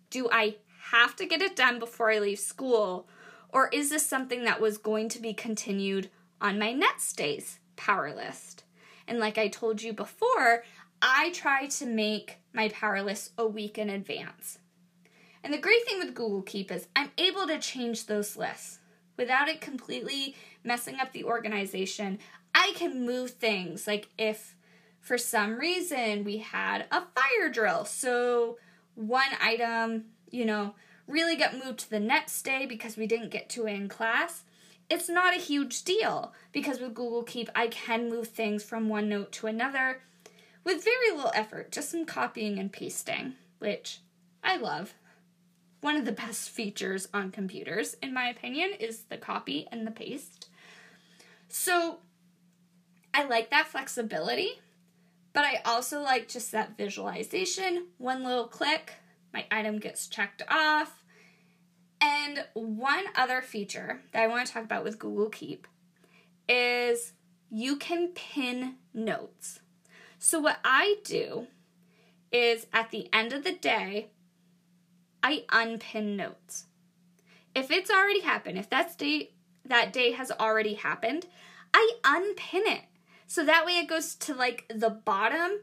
Do 0.10 0.30
I 0.32 0.56
have 0.92 1.16
to 1.18 1.26
get 1.26 1.42
it 1.42 1.56
done 1.56 1.80
before 1.80 2.12
I 2.12 2.20
leave 2.20 2.40
school? 2.40 3.08
Or 3.50 3.70
is 3.70 3.90
this 3.90 4.06
something 4.06 4.44
that 4.46 4.62
was 4.62 4.78
going 4.78 5.10
to 5.10 5.22
be 5.22 5.34
continued 5.34 6.10
on 6.42 6.60
my 6.60 6.74
next 6.74 7.14
day's 7.14 7.60
power 7.76 8.14
list? 8.14 8.64
And 9.08 9.20
like 9.20 9.38
I 9.38 9.48
told 9.48 9.82
you 9.82 9.94
before, 9.94 10.64
I 11.02 11.32
try 11.32 11.68
to 11.68 11.86
make 11.86 12.40
my 12.54 12.70
power 12.70 13.02
list 13.02 13.32
a 13.38 13.46
week 13.46 13.78
in 13.78 13.90
advance. 13.90 14.60
And 15.44 15.54
the 15.54 15.58
great 15.58 15.86
thing 15.86 16.00
with 16.00 16.16
Google 16.16 16.42
Keep 16.42 16.72
is 16.72 16.88
I'm 16.96 17.12
able 17.18 17.48
to 17.48 17.60
change 17.60 18.06
those 18.06 18.38
lists 18.38 18.80
without 19.18 19.50
it 19.50 19.62
completely 19.62 20.36
messing 20.64 21.00
up 21.00 21.12
the 21.12 21.26
organization. 21.26 22.20
I 22.56 22.72
can 22.76 23.06
move 23.06 23.32
things 23.32 23.86
like 23.86 24.10
if 24.18 24.56
for 25.04 25.18
some 25.18 25.60
reason 25.60 26.24
we 26.24 26.38
had 26.38 26.86
a 26.90 27.02
fire 27.14 27.50
drill, 27.52 27.84
so 27.84 28.58
one 28.96 29.28
item, 29.42 30.06
you 30.32 30.46
know, 30.46 30.76
really 31.08 31.36
got 31.36 31.62
moved 31.64 31.80
to 31.80 31.90
the 31.90 32.00
next 32.00 32.42
day 32.44 32.66
because 32.66 32.96
we 32.96 33.06
didn't 33.06 33.30
get 33.30 33.50
to 33.50 33.68
it 33.68 33.74
in 33.74 33.90
class. 33.90 34.44
It's 34.90 35.10
not 35.10 35.36
a 35.36 35.42
huge 35.42 35.84
deal 35.84 36.34
because 36.54 36.80
with 36.80 36.94
Google 36.94 37.24
Keep, 37.24 37.50
I 37.54 37.68
can 37.68 38.10
move 38.10 38.30
things 38.30 38.64
from 38.64 38.88
one 38.88 39.10
note 39.10 39.34
to 39.34 39.48
another 39.48 40.02
with 40.64 40.86
very 40.86 41.12
little 41.12 41.34
effort, 41.36 41.74
just 41.74 41.92
some 41.92 42.06
copying 42.06 42.58
and 42.58 42.72
pasting, 42.72 43.34
which 43.60 44.00
I 44.42 44.56
love. 44.56 44.94
One 45.82 45.98
of 45.98 46.06
the 46.06 46.14
best 46.14 46.50
features 46.50 47.10
on 47.14 47.32
computers, 47.32 47.98
in 48.02 48.14
my 48.14 48.30
opinion, 48.30 48.72
is 48.80 49.02
the 49.10 49.18
copy 49.18 49.68
and 49.70 49.86
the 49.86 49.92
paste. 49.92 50.48
So 51.50 51.98
I 53.14 53.26
like 53.26 53.50
that 53.50 53.68
flexibility, 53.68 54.62
but 55.34 55.44
I 55.44 55.62
also 55.66 56.02
like 56.02 56.28
just 56.28 56.52
that 56.52 56.78
visualization. 56.78 57.88
One 57.98 58.24
little 58.24 58.48
click, 58.48 58.94
my 59.34 59.46
item 59.52 59.80
gets 59.80 60.08
checked 60.08 60.44
off. 60.48 61.04
And 62.00 62.46
one 62.54 63.06
other 63.16 63.42
feature 63.42 64.02
that 64.12 64.24
I 64.24 64.28
want 64.28 64.46
to 64.46 64.54
talk 64.54 64.64
about 64.64 64.84
with 64.84 65.00
Google 65.00 65.30
Keep 65.30 65.68
is 66.48 67.14
you 67.50 67.78
can 67.78 68.10
pin 68.10 68.76
notes. 68.94 69.60
So, 70.20 70.40
what 70.40 70.60
I 70.64 70.98
do 71.04 71.48
is 72.32 72.68
at 72.74 72.92
the 72.92 73.08
end 73.14 73.32
of 73.32 73.44
the 73.44 73.54
day, 73.54 74.10
I 75.22 75.46
unpin 75.52 76.18
notes. 76.18 76.66
If 77.56 77.72
it's 77.72 77.90
already 77.90 78.22
happened, 78.22 78.58
if 78.58 78.70
that 78.70 78.98
day 78.98 79.32
that 79.66 79.94
day 79.94 80.12
has 80.12 80.32
already 80.32 80.74
happened, 80.74 81.26
I 81.74 81.92
unpin 82.04 82.64
it. 82.66 82.84
So 83.34 83.44
that 83.46 83.66
way 83.66 83.80
it 83.80 83.88
goes 83.88 84.14
to 84.14 84.36
like 84.36 84.64
the 84.70 84.92
bottom 84.92 85.62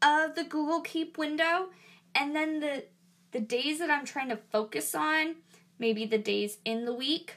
of 0.00 0.36
the 0.36 0.44
Google 0.44 0.82
Keep 0.82 1.18
window 1.18 1.70
and 2.14 2.32
then 2.32 2.60
the 2.60 2.84
the 3.32 3.40
days 3.40 3.80
that 3.80 3.90
I'm 3.90 4.04
trying 4.04 4.28
to 4.28 4.36
focus 4.36 4.94
on, 4.94 5.34
maybe 5.80 6.06
the 6.06 6.16
days 6.16 6.58
in 6.64 6.84
the 6.84 6.94
week 6.94 7.34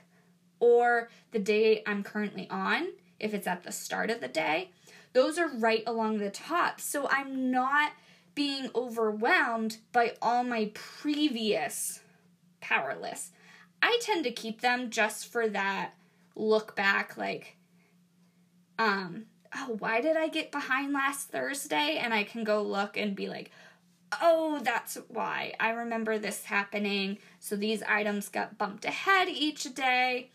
or 0.60 1.10
the 1.32 1.40
day 1.40 1.82
I'm 1.88 2.04
currently 2.04 2.48
on, 2.52 2.90
if 3.20 3.34
it's 3.34 3.48
at 3.48 3.64
the 3.64 3.72
start 3.72 4.12
of 4.12 4.22
the 4.22 4.28
day, 4.28 4.70
those 5.14 5.40
are 5.40 5.50
right 5.50 5.82
along 5.88 6.20
the 6.20 6.30
top. 6.30 6.80
So 6.80 7.08
I'm 7.10 7.50
not 7.50 7.94
being 8.36 8.70
overwhelmed 8.76 9.78
by 9.92 10.14
all 10.22 10.44
my 10.44 10.70
previous 10.76 12.02
power 12.60 12.96
lists. 12.96 13.32
I 13.82 13.98
tend 14.04 14.26
to 14.26 14.32
keep 14.32 14.62
them 14.62 14.92
just 14.92 15.26
for 15.26 15.50
that 15.50 15.96
look 16.36 16.76
back, 16.76 17.18
like, 17.18 17.58
um, 18.78 19.26
oh, 19.56 19.76
why 19.80 20.02
did 20.02 20.18
I 20.18 20.28
get 20.28 20.52
behind 20.52 20.94
last 20.94 21.30
Thursday? 21.30 22.00
And 22.02 22.14
I 22.14 22.24
can 22.24 22.44
go 22.44 22.62
look 22.62 22.98
and 22.98 23.16
be 23.16 23.28
like, 23.28 23.52
oh, 24.22 24.60
that's 24.64 24.98
why. 25.08 25.54
I 25.60 25.72
remember 25.72 26.18
this 26.18 26.46
happening. 26.46 27.18
So 27.40 27.56
these 27.56 27.84
items 27.84 28.30
got 28.30 28.58
bumped 28.58 28.86
ahead 28.86 29.30
each 29.30 29.74
day, 29.74 30.30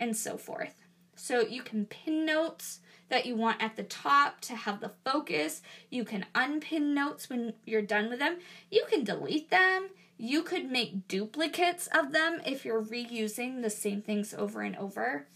and 0.00 0.16
so 0.16 0.36
forth. 0.36 0.74
So 1.16 1.40
you 1.40 1.62
can 1.62 1.86
pin 1.86 2.24
notes 2.24 2.80
that 3.08 3.26
you 3.26 3.34
want 3.34 3.62
at 3.62 3.76
the 3.76 3.82
top 3.82 4.40
to 4.42 4.54
have 4.54 4.80
the 4.80 4.92
focus. 5.04 5.62
You 5.90 6.04
can 6.04 6.26
unpin 6.34 6.94
notes 6.94 7.28
when 7.28 7.54
you're 7.64 7.82
done 7.82 8.10
with 8.10 8.18
them. 8.18 8.38
You 8.70 8.84
can 8.88 9.04
delete 9.04 9.50
them. 9.50 9.88
You 10.18 10.42
could 10.42 10.70
make 10.70 11.08
duplicates 11.08 11.88
of 11.88 12.12
them 12.12 12.40
if 12.44 12.64
you're 12.64 12.82
reusing 12.82 13.62
the 13.62 13.70
same 13.70 14.02
things 14.02 14.34
over 14.34 14.62
and 14.62 14.76
over. 14.76 15.26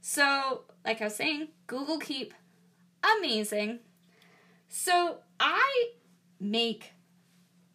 So, 0.00 0.62
like 0.84 1.00
I 1.00 1.04
was 1.04 1.16
saying, 1.16 1.48
Google 1.66 1.98
Keep, 1.98 2.32
amazing. 3.18 3.80
So, 4.68 5.18
I 5.38 5.90
make 6.40 6.92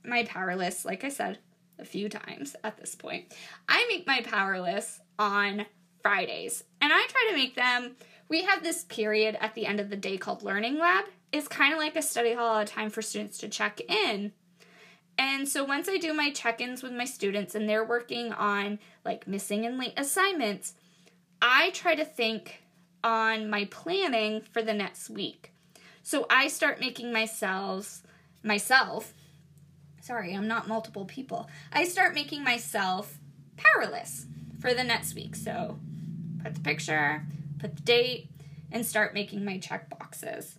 my 0.04 0.24
power 0.24 0.56
list, 0.56 0.86
like 0.86 1.04
I 1.04 1.10
said 1.10 1.40
a 1.80 1.86
few 1.86 2.10
times 2.10 2.56
at 2.64 2.78
this 2.78 2.96
point. 2.96 3.34
I 3.68 3.86
make 3.90 4.06
my 4.06 4.22
power 4.22 4.60
lists 4.62 5.00
on 5.18 5.66
Fridays, 6.02 6.64
and 6.80 6.92
I 6.94 7.06
try 7.08 7.28
to 7.30 7.36
make 7.36 7.56
them. 7.56 7.96
We 8.30 8.44
have 8.44 8.64
this 8.64 8.86
period 8.86 9.38
at 9.42 9.56
the 9.56 9.66
end 9.66 9.80
of 9.80 9.90
the 9.90 9.98
day 9.98 10.18
called 10.18 10.42
Learning 10.42 10.80
Lab. 10.80 11.06
It's 11.34 11.48
kind 11.48 11.74
of 11.74 11.80
like 11.80 11.96
a 11.96 12.02
study 12.02 12.34
hall, 12.34 12.60
a 12.60 12.66
time 12.66 12.90
for 12.90 13.02
students 13.02 13.38
to 13.40 13.50
check 13.50 13.82
in. 13.82 14.32
And 15.18 15.48
so 15.48 15.64
once 15.64 15.90
I 15.90 15.98
do 15.98 16.14
my 16.14 16.32
check 16.32 16.62
ins 16.62 16.82
with 16.82 16.94
my 16.94 17.06
students 17.06 17.56
and 17.56 17.68
they're 17.68 17.84
working 17.84 18.32
on 18.32 18.80
like 19.04 19.28
missing 19.28 19.66
and 19.66 19.78
late 19.78 19.94
assignments, 19.98 20.74
I 21.42 21.72
try 21.72 21.96
to 21.96 22.06
think 22.06 22.64
on 23.04 23.50
my 23.50 23.66
planning 23.66 24.42
for 24.42 24.62
the 24.62 24.74
next 24.74 25.10
week. 25.10 25.52
So 26.04 26.26
I 26.30 26.48
start 26.48 26.80
making 26.80 27.14
myself 27.14 28.04
myself 28.44 29.14
sorry, 30.02 30.36
I'm 30.36 30.48
not 30.48 30.68
multiple 30.68 31.06
people. 31.06 31.50
I 31.72 31.86
start 31.86 32.14
making 32.14 32.44
myself 32.44 33.20
power 33.56 33.90
lists 33.90 34.26
for 34.60 34.74
the 34.74 34.84
next 34.84 35.16
week. 35.16 35.36
So 35.36 35.80
put 36.44 36.56
the 36.56 36.60
picture, 36.60 37.26
put 37.60 37.76
the 37.76 37.82
date, 37.84 38.30
and 38.72 38.86
start 38.86 39.14
making 39.14 39.46
my 39.46 39.58
check 39.58 39.90
boxes. 39.90 40.58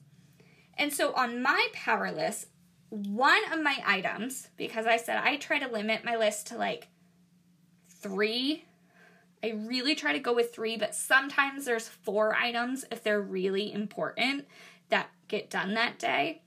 And 0.79 0.93
so 0.93 1.13
on 1.15 1.43
my 1.43 1.69
power 1.73 2.11
list, 2.11 2.47
one 2.89 3.53
of 3.53 3.63
my 3.63 3.77
items, 3.85 4.49
because 4.57 4.87
I 4.87 4.97
said 4.97 5.19
I 5.19 5.37
try 5.37 5.59
to 5.59 5.69
limit 5.69 6.05
my 6.05 6.17
list 6.17 6.47
to 6.49 6.57
like 6.57 6.89
three. 7.89 8.65
I 9.45 9.51
really 9.51 9.95
try 9.95 10.13
to 10.13 10.21
go 10.21 10.33
with 10.33 10.55
three, 10.55 10.77
but 10.77 10.95
sometimes 10.95 11.65
there's 11.65 11.89
four 11.89 12.35
items 12.35 12.85
if 12.93 13.03
they're 13.03 13.21
really 13.21 13.73
important 13.73 14.47
that 14.89 15.09
get 15.27 15.51
done 15.51 15.75
that 15.75 15.99
day. 15.99 16.43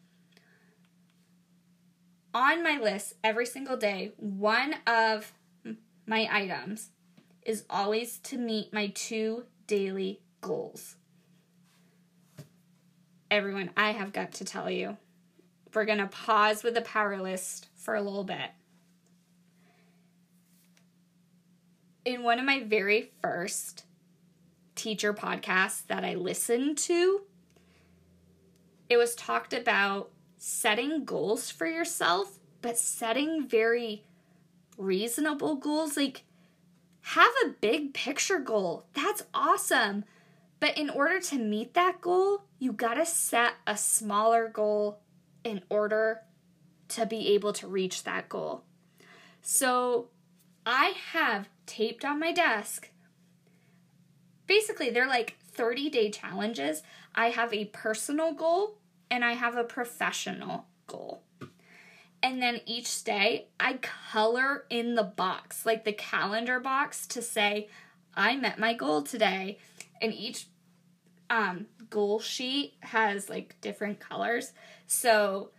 On 2.34 2.64
my 2.64 2.78
list 2.80 3.14
every 3.24 3.46
single 3.46 3.78
day, 3.78 4.14
one 4.18 4.75
of 4.88 5.34
my 6.06 6.28
items 6.32 6.92
is 7.46 7.66
always 7.70 8.18
to 8.20 8.38
meet 8.38 8.74
my 8.74 8.88
two 8.88 9.46
daily 9.68 10.22
goals. 10.42 10.96
Everyone, 13.30 13.72
I 13.75 13.92
have 13.92 14.14
got 14.14 14.34
to 14.34 14.46
tell 14.46 14.70
you, 14.70 14.98
we're 15.74 15.86
going 15.86 15.98
to 15.98 16.08
pause 16.08 16.64
with 16.64 16.75
the 16.75 16.82
power 16.82 17.22
list 17.22 17.68
for 17.75 17.96
a 17.96 18.02
little 18.02 18.24
bit. 18.24 18.52
In 22.06 22.22
one 22.22 22.38
of 22.38 22.46
my 22.46 22.64
very 22.64 23.12
first 23.22 23.84
teacher 24.76 25.12
podcasts 25.12 25.86
that 25.88 26.06
I 26.06 26.14
listened 26.14 26.78
to, 26.80 27.22
it 28.88 28.98
was 28.98 29.16
talked 29.16 29.54
about 29.54 30.12
setting 30.38 31.04
goals 31.04 31.50
for 31.50 31.66
yourself, 31.66 32.38
but 32.62 32.78
setting 32.78 33.48
very 33.48 34.04
reasonable 34.78 35.56
goals. 35.56 35.98
Like, 35.98 36.24
have 37.02 37.34
a 37.44 37.50
big 37.50 37.96
picture 37.96 38.40
goal. 38.40 38.86
That's 38.94 39.24
awesome. 39.34 40.06
But 40.60 40.78
in 40.78 40.92
order 40.92 41.20
to 41.20 41.40
meet 41.40 41.74
that 41.74 42.02
goal, 42.02 42.44
you 42.60 42.72
got 42.72 42.96
to 42.96 43.06
set 43.06 43.54
a 43.66 43.76
smaller 43.76 44.48
goal 44.48 45.00
in 45.44 45.64
order 45.70 46.22
to 46.90 47.08
be 47.08 47.34
able 47.34 47.54
to 47.54 47.68
reach 47.68 48.04
that 48.04 48.30
goal. 48.30 48.64
So 49.42 50.10
I 50.65 50.93
have 51.12 51.50
taped 51.65 52.03
on 52.03 52.19
my 52.19 52.31
desk. 52.31 52.89
Basically, 54.48 54.89
they're 54.89 55.07
like 55.07 55.36
30 55.39 55.89
day 55.89 56.10
challenges. 56.10 56.84
I 57.13 57.29
have 57.29 57.53
a 57.53 57.65
personal 57.65 58.34
goal 58.34 58.77
and 59.10 59.24
I 59.24 59.34
have 59.34 59.55
a 59.55 59.63
professional 59.63 60.65
goal. 60.88 61.24
And 62.23 62.41
then 62.41 62.62
each 62.65 63.04
day 63.04 63.49
I 63.60 63.80
color 63.82 64.65
in 64.69 64.95
the 64.95 65.04
box, 65.04 65.65
like 65.65 65.86
the 65.86 65.93
calendar 65.93 66.60
box, 66.60 67.06
to 67.08 67.21
say, 67.21 67.69
I 68.15 68.36
met 68.36 68.58
my 68.58 68.73
goal 68.73 69.04
today. 69.04 69.60
And 70.01 70.12
each 70.13 70.47
um, 71.30 71.67
goal 71.89 72.19
sheet 72.19 72.73
has 72.80 73.30
like 73.30 73.56
different 73.62 73.99
colors. 73.99 74.54
So, 74.88 75.51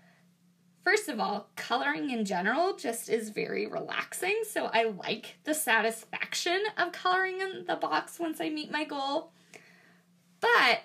first 0.87 1.09
of 1.09 1.19
all, 1.19 1.49
coloring 1.57 2.11
in 2.11 2.25
general 2.25 2.77
just 2.77 3.09
is 3.09 3.31
very 3.31 3.67
relaxing. 3.67 4.43
So, 4.49 4.71
I 4.73 4.85
like 4.85 5.37
the 5.43 5.53
satisfaction 5.53 6.63
of 6.79 6.93
coloring 6.93 7.41
in 7.41 7.65
the 7.67 7.75
box 7.75 8.21
once 8.21 8.41
I 8.41 8.51
meet 8.51 8.71
my 8.71 8.85
goal. 8.85 9.33
But 10.41 10.83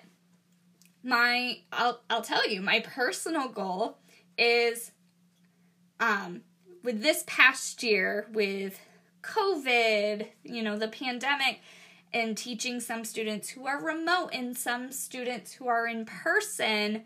my 1.04 1.60
I'll 1.70 2.00
I'll 2.10 2.22
tell 2.22 2.48
you, 2.48 2.60
my 2.60 2.80
personal 2.80 3.48
goal 3.48 3.98
is 4.36 4.90
um 6.00 6.40
with 6.82 7.00
this 7.00 7.22
past 7.28 7.80
year 7.84 8.26
with 8.32 8.80
COVID, 9.22 10.26
you 10.42 10.64
know, 10.64 10.76
the 10.76 10.88
pandemic, 10.88 11.60
and 12.12 12.36
teaching 12.36 12.80
some 12.80 13.04
students 13.04 13.50
who 13.50 13.68
are 13.68 13.80
remote 13.80 14.30
and 14.32 14.56
some 14.56 14.90
students 14.90 15.52
who 15.52 15.68
are 15.68 15.86
in 15.86 16.06
person, 16.06 17.04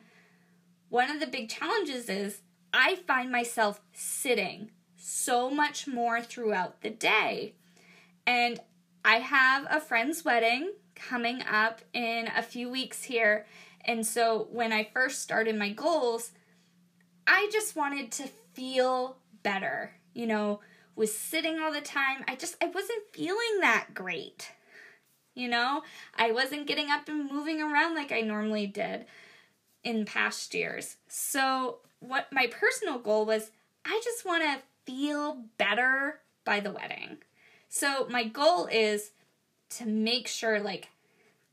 one 0.89 1.11
of 1.11 1.21
the 1.21 1.27
big 1.27 1.51
challenges 1.51 2.09
is 2.09 2.41
I 2.79 2.97
find 3.07 3.33
myself 3.33 3.81
sitting 3.95 4.71
so 4.99 5.49
much 5.49 5.89
more 5.89 6.21
throughout 6.21 6.83
the 6.83 6.91
day. 6.91 7.55
And 8.27 8.61
I 9.03 9.17
have 9.17 9.67
a 9.71 9.81
friend's 9.81 10.27
wedding 10.27 10.75
coming 10.95 11.41
up 11.51 11.81
in 11.95 12.29
a 12.37 12.43
few 12.43 12.69
weeks 12.69 13.05
here. 13.05 13.47
And 13.87 14.07
so 14.07 14.49
when 14.51 14.75
I 14.75 14.91
first 14.93 15.23
started 15.23 15.57
my 15.57 15.71
goals, 15.71 16.33
I 17.27 17.49
just 17.51 17.77
wanted 17.77 18.13
to 18.13 18.29
feel 18.53 19.17
better. 19.43 19.93
You 20.13 20.27
know, 20.27 20.61
was 20.97 21.17
sitting 21.17 21.59
all 21.59 21.73
the 21.73 21.81
time. 21.81 22.25
I 22.29 22.37
just 22.37 22.63
I 22.63 22.67
wasn't 22.67 23.11
feeling 23.15 23.61
that 23.61 23.95
great. 23.95 24.51
You 25.35 25.49
know, 25.49 25.83
I 26.15 26.31
wasn't 26.33 26.67
getting 26.67 26.91
up 26.91 27.09
and 27.09 27.33
moving 27.33 27.63
around 27.63 27.95
like 27.95 28.13
I 28.13 28.21
normally 28.21 28.67
did 28.67 29.07
in 29.83 30.05
past 30.05 30.53
years. 30.53 30.97
So, 31.09 31.79
what 32.01 32.27
my 32.33 32.47
personal 32.47 32.99
goal 32.99 33.27
was, 33.27 33.51
I 33.85 34.01
just 34.03 34.25
want 34.25 34.43
to 34.43 34.63
feel 34.91 35.45
better 35.59 36.21
by 36.45 36.61
the 36.61 36.71
wedding. 36.71 37.19
So, 37.69 38.07
my 38.09 38.25
goal 38.25 38.67
is 38.67 39.11
to 39.71 39.87
make 39.87 40.29
sure 40.29 40.61
like 40.61 40.89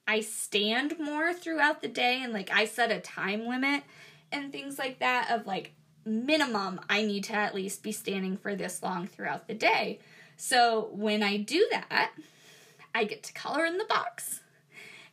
I 0.08 0.22
stand 0.22 1.00
more 1.00 1.34
throughout 1.34 1.82
the 1.82 1.88
day 1.88 2.22
and 2.22 2.34
like 2.34 2.52
I 2.52 2.66
set 2.66 2.92
a 2.92 3.00
time 3.00 3.48
limit 3.48 3.84
and 4.32 4.52
things 4.52 4.78
like 4.78 5.00
that 5.00 5.32
of 5.32 5.48
like 5.48 5.74
minimum 6.06 6.80
I 6.90 7.04
need 7.04 7.24
to 7.26 7.34
at 7.34 7.56
least 7.56 7.82
be 7.82 7.92
standing 7.92 8.38
for 8.38 8.56
this 8.56 8.84
long 8.84 9.08
throughout 9.08 9.48
the 9.48 9.54
day. 9.54 10.00
So, 10.38 10.90
when 10.92 11.24
I 11.24 11.38
do 11.38 11.68
that, 11.72 12.12
I 12.94 13.06
get 13.06 13.24
to 13.24 13.34
color 13.34 13.66
in 13.66 13.78
the 13.78 13.86
box 13.86 14.42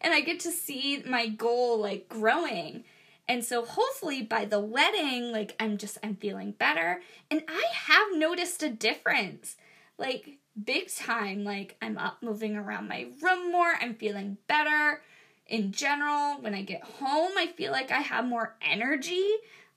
and 0.00 0.14
I 0.14 0.20
get 0.20 0.40
to 0.40 0.50
see 0.50 1.02
my 1.06 1.28
goal 1.28 1.78
like 1.78 2.08
growing. 2.08 2.84
And 3.28 3.44
so 3.44 3.64
hopefully 3.64 4.22
by 4.22 4.44
the 4.44 4.60
wedding, 4.60 5.32
like 5.32 5.54
I'm 5.60 5.78
just 5.78 5.98
I'm 6.02 6.16
feeling 6.16 6.52
better 6.52 7.00
and 7.30 7.42
I 7.48 7.64
have 7.72 8.16
noticed 8.16 8.62
a 8.62 8.70
difference. 8.70 9.56
Like 9.98 10.38
big 10.62 10.92
time, 10.92 11.44
like 11.44 11.76
I'm 11.80 11.98
up 11.98 12.18
moving 12.22 12.56
around 12.56 12.88
my 12.88 13.06
room 13.22 13.52
more, 13.52 13.74
I'm 13.80 13.94
feeling 13.94 14.38
better. 14.46 15.02
In 15.46 15.72
general, 15.72 16.40
when 16.40 16.54
I 16.54 16.62
get 16.62 16.82
home, 16.82 17.32
I 17.36 17.48
feel 17.56 17.72
like 17.72 17.90
I 17.90 18.00
have 18.00 18.24
more 18.24 18.56
energy. 18.62 19.26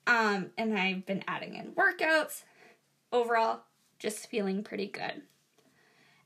Um, 0.05 0.51
and 0.57 0.77
I've 0.77 1.05
been 1.05 1.23
adding 1.27 1.55
in 1.55 1.71
workouts. 1.71 2.43
Overall, 3.11 3.61
just 3.99 4.29
feeling 4.29 4.63
pretty 4.63 4.87
good. 4.87 5.23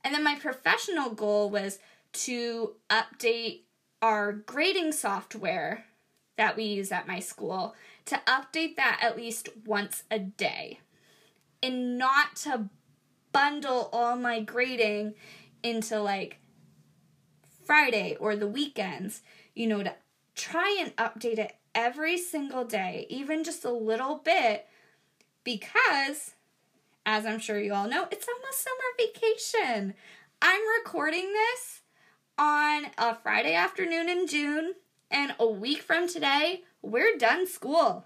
And 0.04 0.14
then 0.14 0.24
my 0.24 0.36
professional 0.36 1.12
goal 1.12 1.50
was 1.50 1.80
to 2.14 2.76
update 2.90 3.62
our 4.02 4.32
grading 4.32 4.92
software 4.94 5.86
that 6.38 6.56
we 6.56 6.64
use 6.64 6.92
at 6.92 7.08
my 7.08 7.20
school 7.20 7.76
to 8.06 8.22
update 8.28 8.76
that 8.78 9.00
at 9.02 9.18
least 9.18 9.50
once 9.66 10.04
a 10.10 10.20
day 10.20 10.80
and 11.62 11.98
not 11.98 12.36
to 12.38 12.70
bundle 13.32 13.90
all 13.92 14.16
my 14.16 14.40
grading 14.40 15.14
into 15.64 16.00
like 16.00 16.40
Friday 17.66 18.16
or 18.20 18.36
the 18.36 18.48
weekends, 18.48 19.22
you 19.54 19.68
know, 19.68 19.84
to 19.84 19.94
try 20.36 20.78
and 20.80 20.96
update 20.96 21.38
it 21.38 21.56
every 21.76 22.18
single 22.18 22.64
day, 22.64 23.06
even 23.10 23.44
just 23.44 23.66
a 23.66 23.72
little 23.72 24.16
bit, 24.24 24.68
because 25.44 26.34
as 27.06 27.26
I'm 27.26 27.40
sure 27.40 27.60
you 27.60 27.74
all 27.74 27.88
know, 27.88 28.08
it's 28.12 28.28
almost 28.28 28.64
summer 28.64 28.76
vacation. 28.98 29.94
I'm 30.42 30.62
recording 30.84 31.34
this 31.34 31.82
on 32.38 32.88
a 32.98 33.16
Friday 33.16 33.54
afternoon 33.54 34.10
in 34.10 34.28
June, 34.28 34.74
and 35.10 35.36
a 35.40 35.48
week 35.48 35.82
from 35.82 36.08
today, 36.08 36.64
we're 36.82 37.18
done 37.18 37.48
school. 37.48 38.06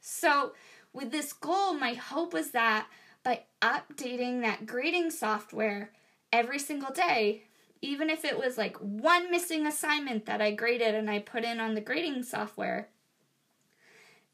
So, 0.00 0.52
with 0.92 1.10
this 1.10 1.32
goal, 1.32 1.74
my 1.74 1.94
hope 1.94 2.32
was 2.32 2.50
that 2.50 2.86
by 3.22 3.44
updating 3.62 4.42
that 4.42 4.66
grading 4.66 5.10
software 5.10 5.92
every 6.32 6.58
single 6.58 6.92
day, 6.92 7.44
even 7.80 8.10
if 8.10 8.24
it 8.24 8.38
was 8.38 8.58
like 8.58 8.76
one 8.78 9.30
missing 9.30 9.66
assignment 9.66 10.26
that 10.26 10.42
I 10.42 10.52
graded 10.52 10.94
and 10.94 11.10
I 11.10 11.20
put 11.20 11.44
in 11.44 11.60
on 11.60 11.74
the 11.74 11.80
grading 11.80 12.24
software, 12.24 12.88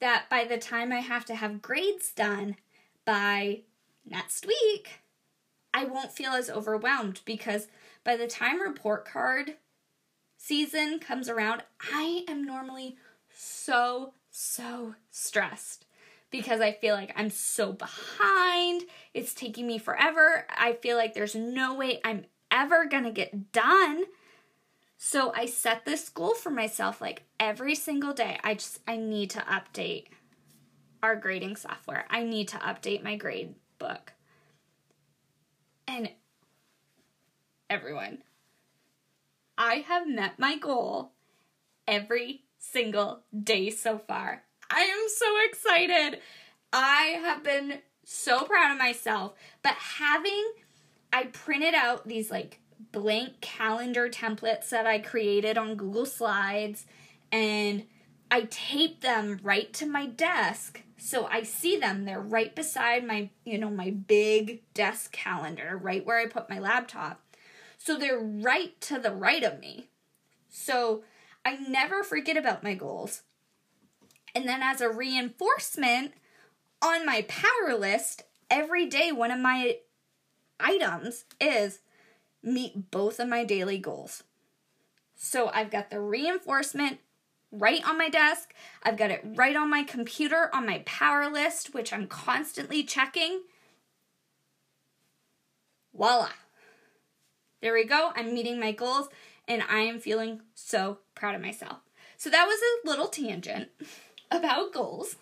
that 0.00 0.26
by 0.30 0.44
the 0.44 0.58
time 0.58 0.92
I 0.92 1.00
have 1.00 1.24
to 1.26 1.34
have 1.34 1.62
grades 1.62 2.12
done 2.12 2.56
by 3.04 3.62
next 4.06 4.46
week, 4.46 5.00
I 5.72 5.84
won't 5.84 6.12
feel 6.12 6.32
as 6.32 6.50
overwhelmed 6.50 7.20
because 7.24 7.68
by 8.04 8.16
the 8.16 8.26
time 8.26 8.60
report 8.60 9.04
card 9.04 9.56
season 10.38 11.00
comes 11.00 11.28
around, 11.28 11.62
I 11.92 12.24
am 12.26 12.42
normally 12.42 12.96
so, 13.30 14.14
so 14.30 14.94
stressed 15.10 15.84
because 16.30 16.60
I 16.60 16.72
feel 16.72 16.94
like 16.94 17.12
I'm 17.16 17.28
so 17.28 17.72
behind. 17.72 18.84
It's 19.12 19.34
taking 19.34 19.66
me 19.66 19.78
forever. 19.78 20.46
I 20.48 20.74
feel 20.74 20.96
like 20.96 21.12
there's 21.12 21.34
no 21.34 21.74
way 21.74 22.00
I'm 22.04 22.24
ever 22.50 22.86
gonna 22.86 23.10
get 23.10 23.52
done. 23.52 24.04
So 24.96 25.32
I 25.34 25.46
set 25.46 25.84
this 25.84 26.08
goal 26.08 26.34
for 26.34 26.50
myself 26.50 27.00
like 27.00 27.24
every 27.38 27.74
single 27.74 28.14
day. 28.14 28.38
I 28.42 28.54
just 28.54 28.80
I 28.86 28.96
need 28.96 29.30
to 29.30 29.40
update 29.40 30.06
our 31.02 31.16
grading 31.16 31.56
software. 31.56 32.06
I 32.10 32.24
need 32.24 32.48
to 32.48 32.56
update 32.58 33.04
my 33.04 33.16
grade 33.16 33.54
book. 33.78 34.12
And 35.86 36.10
everyone, 37.70 38.18
I 39.58 39.84
have 39.88 40.06
met 40.06 40.38
my 40.38 40.56
goal 40.56 41.10
every 41.88 42.44
single 42.58 43.24
day 43.42 43.70
so 43.70 43.98
far. 43.98 44.44
I 44.70 44.82
am 44.82 45.08
so 45.08 45.26
excited. 45.48 46.20
I 46.72 47.18
have 47.20 47.42
been 47.42 47.80
so 48.04 48.44
proud 48.44 48.70
of 48.70 48.78
myself, 48.78 49.34
but 49.62 49.74
having 49.74 50.52
I 51.12 51.24
printed 51.24 51.74
out 51.74 52.06
these 52.06 52.30
like 52.30 52.60
blank 52.92 53.40
calendar 53.40 54.08
templates 54.08 54.68
that 54.68 54.86
I 54.86 55.00
created 55.00 55.58
on 55.58 55.74
Google 55.74 56.06
Slides 56.06 56.86
and 57.32 57.84
I 58.30 58.42
taped 58.42 59.02
them 59.02 59.40
right 59.42 59.72
to 59.74 59.86
my 59.86 60.06
desk 60.06 60.82
so 60.98 61.26
I 61.26 61.42
see 61.44 61.78
them. 61.78 62.04
They're 62.04 62.20
right 62.20 62.54
beside 62.54 63.06
my, 63.06 63.30
you 63.44 63.56
know, 63.56 63.70
my 63.70 63.90
big 63.90 64.62
desk 64.74 65.12
calendar, 65.12 65.78
right 65.80 66.04
where 66.04 66.18
I 66.18 66.26
put 66.26 66.50
my 66.50 66.58
laptop. 66.58 67.22
So 67.78 67.96
they're 67.96 68.18
right 68.18 68.78
to 68.82 68.98
the 68.98 69.12
right 69.12 69.42
of 69.42 69.60
me. 69.60 69.88
So 70.50 71.04
I 71.44 71.56
never 71.56 72.02
forget 72.02 72.36
about 72.36 72.62
my 72.62 72.74
goals. 72.74 73.22
And 74.34 74.46
then 74.46 74.62
as 74.62 74.80
a 74.80 74.90
reinforcement 74.90 76.12
on 76.82 77.06
my 77.06 77.22
power 77.22 77.76
list, 77.76 78.24
every 78.50 78.86
day 78.86 79.12
one 79.12 79.30
of 79.30 79.38
my 79.38 79.78
items 80.60 81.24
is 81.40 81.78
meet 82.42 82.90
both 82.90 83.20
of 83.20 83.28
my 83.28 83.44
daily 83.44 83.78
goals. 83.78 84.24
So 85.14 85.50
I've 85.52 85.70
got 85.70 85.90
the 85.90 86.00
reinforcement 86.00 86.98
right 87.50 87.86
on 87.88 87.98
my 87.98 88.08
desk. 88.08 88.54
I've 88.82 88.96
got 88.96 89.10
it 89.10 89.24
right 89.24 89.56
on 89.56 89.70
my 89.70 89.82
computer 89.82 90.50
on 90.52 90.66
my 90.66 90.82
power 90.84 91.30
list, 91.30 91.74
which 91.74 91.92
I'm 91.92 92.06
constantly 92.06 92.84
checking. 92.84 93.42
Voila. 95.94 96.28
There 97.60 97.74
we 97.74 97.84
go. 97.84 98.12
I'm 98.14 98.34
meeting 98.34 98.60
my 98.60 98.72
goals 98.72 99.08
and 99.46 99.62
I 99.68 99.80
am 99.80 99.98
feeling 99.98 100.42
so 100.54 100.98
proud 101.14 101.34
of 101.34 101.40
myself. 101.40 101.78
So 102.16 102.30
that 102.30 102.46
was 102.46 102.60
a 102.60 102.88
little 102.88 103.08
tangent 103.08 103.68
about 104.30 104.72
goals. 104.72 105.16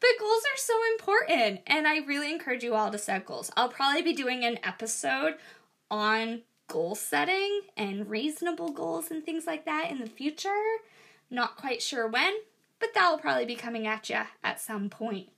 But 0.00 0.10
goals 0.18 0.42
are 0.42 0.56
so 0.56 0.74
important, 0.92 1.60
and 1.66 1.86
I 1.86 1.98
really 1.98 2.32
encourage 2.32 2.64
you 2.64 2.74
all 2.74 2.90
to 2.90 2.98
set 2.98 3.26
goals. 3.26 3.50
I'll 3.56 3.68
probably 3.68 4.02
be 4.02 4.14
doing 4.14 4.42
an 4.44 4.58
episode 4.64 5.34
on 5.90 6.42
goal 6.68 6.94
setting 6.94 7.60
and 7.76 8.08
reasonable 8.08 8.70
goals 8.70 9.10
and 9.10 9.24
things 9.24 9.46
like 9.46 9.66
that 9.66 9.90
in 9.90 9.98
the 9.98 10.06
future. 10.06 10.48
Not 11.30 11.56
quite 11.56 11.82
sure 11.82 12.08
when, 12.08 12.34
but 12.80 12.94
that 12.94 13.10
will 13.10 13.18
probably 13.18 13.44
be 13.44 13.56
coming 13.56 13.86
at 13.86 14.08
you 14.08 14.20
at 14.42 14.60
some 14.60 14.88
point. 14.88 15.28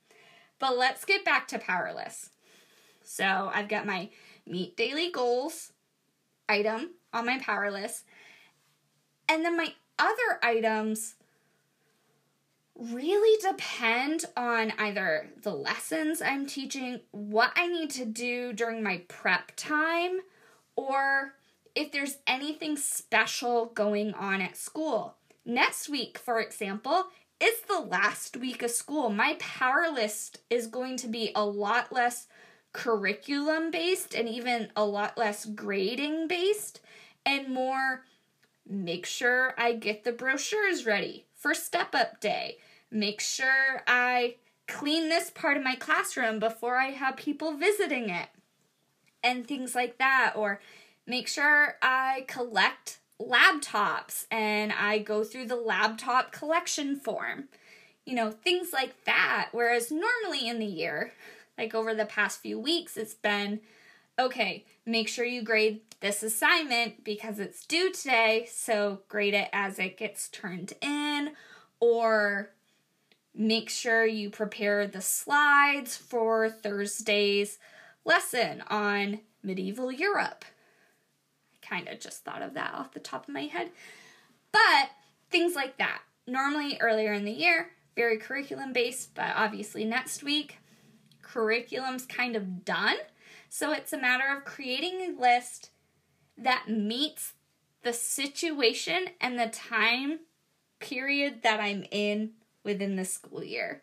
But 0.59 0.79
let's 0.79 1.05
get 1.05 1.25
back 1.25 1.49
to 1.49 1.59
power 1.59 1.93
lists. 1.95 2.31
So 3.03 3.51
I've 3.53 3.69
got 3.69 3.87
my 3.87 4.11
meet 4.47 4.77
daily 4.77 5.11
goals 5.11 5.73
item 6.51 6.91
on 7.13 7.25
my 7.25 7.39
power 7.39 7.71
list. 7.71 8.05
And 9.29 9.45
then 9.45 9.57
my 9.57 9.73
other 9.99 10.41
items 10.43 11.15
really 12.75 13.39
depend 13.47 14.25
on 14.37 14.73
either 14.79 15.29
the 15.43 15.55
lessons 15.55 16.21
I'm 16.21 16.47
teaching, 16.47 17.01
what 17.13 17.53
I 17.55 17.69
need 17.69 17.91
to 17.91 18.05
do 18.05 18.53
during 18.53 18.83
my 18.83 19.03
prep 19.07 19.53
time, 19.55 20.21
or 20.77 21.35
if 21.75 21.93
there's 21.93 22.19
anything 22.27 22.77
special 22.77 23.67
going 23.67 24.15
on 24.15 24.41
at 24.41 24.57
school. 24.57 25.15
Next 25.45 25.89
week, 25.89 26.19
for 26.19 26.41
example, 26.41 27.05
is 27.41 27.61
the 27.69 27.81
last 27.81 28.37
week 28.37 28.63
of 28.63 28.71
school. 28.71 29.11
My 29.11 29.37
power 29.39 29.87
list 29.93 30.41
is 30.51 30.67
going 30.67 30.97
to 30.99 31.09
be 31.09 31.33
a 31.35 31.45
lot 31.45 31.93
less 31.93 32.27
curriculum 32.73 33.71
based 33.71 34.15
and 34.15 34.29
even 34.29 34.71
a 34.77 34.85
lot 34.85 35.19
less 35.19 35.45
grading 35.45 36.29
based 36.29 36.81
and 37.27 37.49
more 37.49 38.05
make 38.69 39.05
sure 39.05 39.55
I 39.59 39.73
get 39.73 40.05
the 40.05 40.13
brochures 40.13 40.87
ready 40.87 41.27
for 41.35 41.55
step 41.55 41.95
up 41.95 42.21
day 42.21 42.59
make 42.91 43.21
sure 43.21 43.83
I 43.87 44.37
clean 44.71 45.09
this 45.09 45.31
part 45.31 45.57
of 45.57 45.65
my 45.65 45.75
classroom 45.75 46.39
before 46.39 46.77
I 46.77 46.91
have 46.91 47.17
people 47.17 47.57
visiting 47.57 48.09
it, 48.09 48.29
and 49.23 49.47
things 49.47 49.75
like 49.75 49.99
that. 49.99 50.35
Or 50.37 50.61
make 51.07 51.29
sure 51.29 51.77
I 51.83 52.25
collect 52.29 52.99
laptops 53.21 54.27
and 54.31 54.73
I 54.73 54.99
go 54.99 55.25
through 55.25 55.47
the 55.47 55.57
laptop 55.57 56.33
collection 56.33 56.97
form. 56.97 57.49
You 58.07 58.15
know, 58.15 58.31
things 58.31 58.73
like 58.73 59.05
that. 59.05 59.49
Whereas 59.53 59.93
normally 59.93 60.49
in 60.49 60.59
the 60.59 60.67
year, 60.67 61.13
like 61.61 61.75
over 61.75 61.95
the 61.95 62.07
past 62.07 62.41
few 62.41 62.59
weeks, 62.59 62.97
it's 62.97 63.15
been 63.15 63.61
okay, 64.19 64.67
make 64.85 65.09
sure 65.09 65.25
you 65.25 65.43
grade 65.43 65.81
this 66.01 66.23
assignment 66.23 67.05
because 67.05 67.39
it's 67.39 67.65
due 67.65 67.93
today, 67.93 68.47
so 68.51 69.01
grade 69.09 69.35
it 69.35 69.49
as 69.53 69.79
it 69.79 69.97
gets 69.97 70.29
turned 70.29 70.73
in, 70.83 71.31
or 71.79 72.51
Make 73.35 73.71
sure 73.71 74.05
you 74.05 74.29
prepare 74.29 74.87
the 74.87 75.01
slides 75.01 75.97
for 75.97 76.51
Thursday's 76.51 77.59
lesson 78.05 78.63
on 78.69 79.21
medieval 79.43 79.93
Europe. 79.93 80.45
I 81.55 81.67
kind 81.67 81.89
of 81.89 82.01
just 82.01 82.25
thought 82.25 82.43
of 82.43 82.55
that 82.55 82.75
off 82.75 82.93
the 82.93 83.01
top 83.01 83.29
of 83.29 83.35
my 83.35 83.45
head. 83.45 83.71
But 84.51 84.91
things 85.31 85.55
like 85.55 85.79
that. 85.79 86.03
Normally, 86.27 86.77
earlier 86.81 87.13
in 87.13 87.25
the 87.25 87.31
year, 87.31 87.71
very 87.95 88.19
curriculum 88.19 88.73
based, 88.73 89.15
but 89.15 89.33
obviously 89.37 89.85
next 89.85 90.25
week, 90.25 90.59
curriculum's 91.33 92.07
kind 92.07 92.37
of 92.37 92.65
done. 92.65 92.97
So 93.49 93.73
it's 93.73 93.93
a 93.93 94.01
matter 94.01 94.25
of 94.37 94.45
creating 94.45 95.01
a 95.01 95.21
list 95.21 95.71
that 96.39 96.69
meets 96.69 97.35
the 97.83 97.93
situation 97.93 99.07
and 99.21 99.39
the 99.39 99.49
time 99.49 100.21
period 100.79 101.43
that 101.43 101.61
I'm 101.61 101.85
in 101.91 102.33
within 102.65 102.97
the 102.97 103.05
school 103.05 103.43
year. 103.43 103.83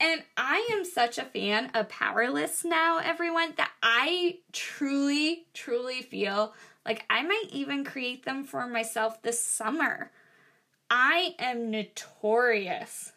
And 0.00 0.22
I 0.36 0.68
am 0.72 0.84
such 0.84 1.18
a 1.18 1.24
fan 1.24 1.70
of 1.74 1.88
power 1.88 2.30
lists 2.30 2.64
now, 2.64 2.98
everyone, 2.98 3.54
that 3.56 3.72
I 3.82 4.38
truly, 4.52 5.46
truly 5.54 6.02
feel 6.02 6.54
like 6.86 7.04
I 7.10 7.22
might 7.22 7.48
even 7.50 7.84
create 7.84 8.24
them 8.24 8.44
for 8.44 8.66
myself 8.68 9.20
this 9.22 9.40
summer. 9.40 10.12
I 10.88 11.34
am 11.38 11.70
notorious. 11.70 13.12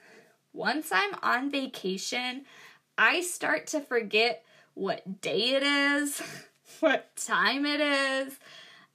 Once 0.53 0.89
I'm 0.91 1.15
on 1.21 1.51
vacation, 1.51 2.45
I 3.03 3.21
start 3.21 3.65
to 3.67 3.81
forget 3.81 4.43
what 4.75 5.21
day 5.21 5.55
it 5.55 5.63
is, 5.63 6.21
what 6.81 7.15
time 7.15 7.65
it 7.65 7.81
is, 7.81 8.37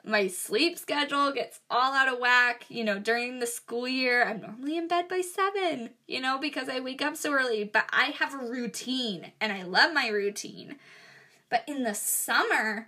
my 0.04 0.28
sleep 0.28 0.78
schedule 0.78 1.32
gets 1.32 1.58
all 1.68 1.92
out 1.92 2.06
of 2.06 2.20
whack. 2.20 2.66
You 2.68 2.84
know, 2.84 3.00
during 3.00 3.40
the 3.40 3.48
school 3.48 3.88
year, 3.88 4.24
I'm 4.24 4.40
normally 4.40 4.76
in 4.76 4.86
bed 4.86 5.08
by 5.08 5.22
seven, 5.22 5.90
you 6.06 6.20
know, 6.20 6.38
because 6.38 6.68
I 6.68 6.78
wake 6.78 7.02
up 7.02 7.16
so 7.16 7.32
early, 7.32 7.64
but 7.64 7.86
I 7.90 8.14
have 8.20 8.32
a 8.32 8.48
routine 8.48 9.32
and 9.40 9.52
I 9.52 9.64
love 9.64 9.92
my 9.92 10.06
routine. 10.06 10.76
But 11.50 11.64
in 11.66 11.82
the 11.82 11.94
summer, 11.94 12.86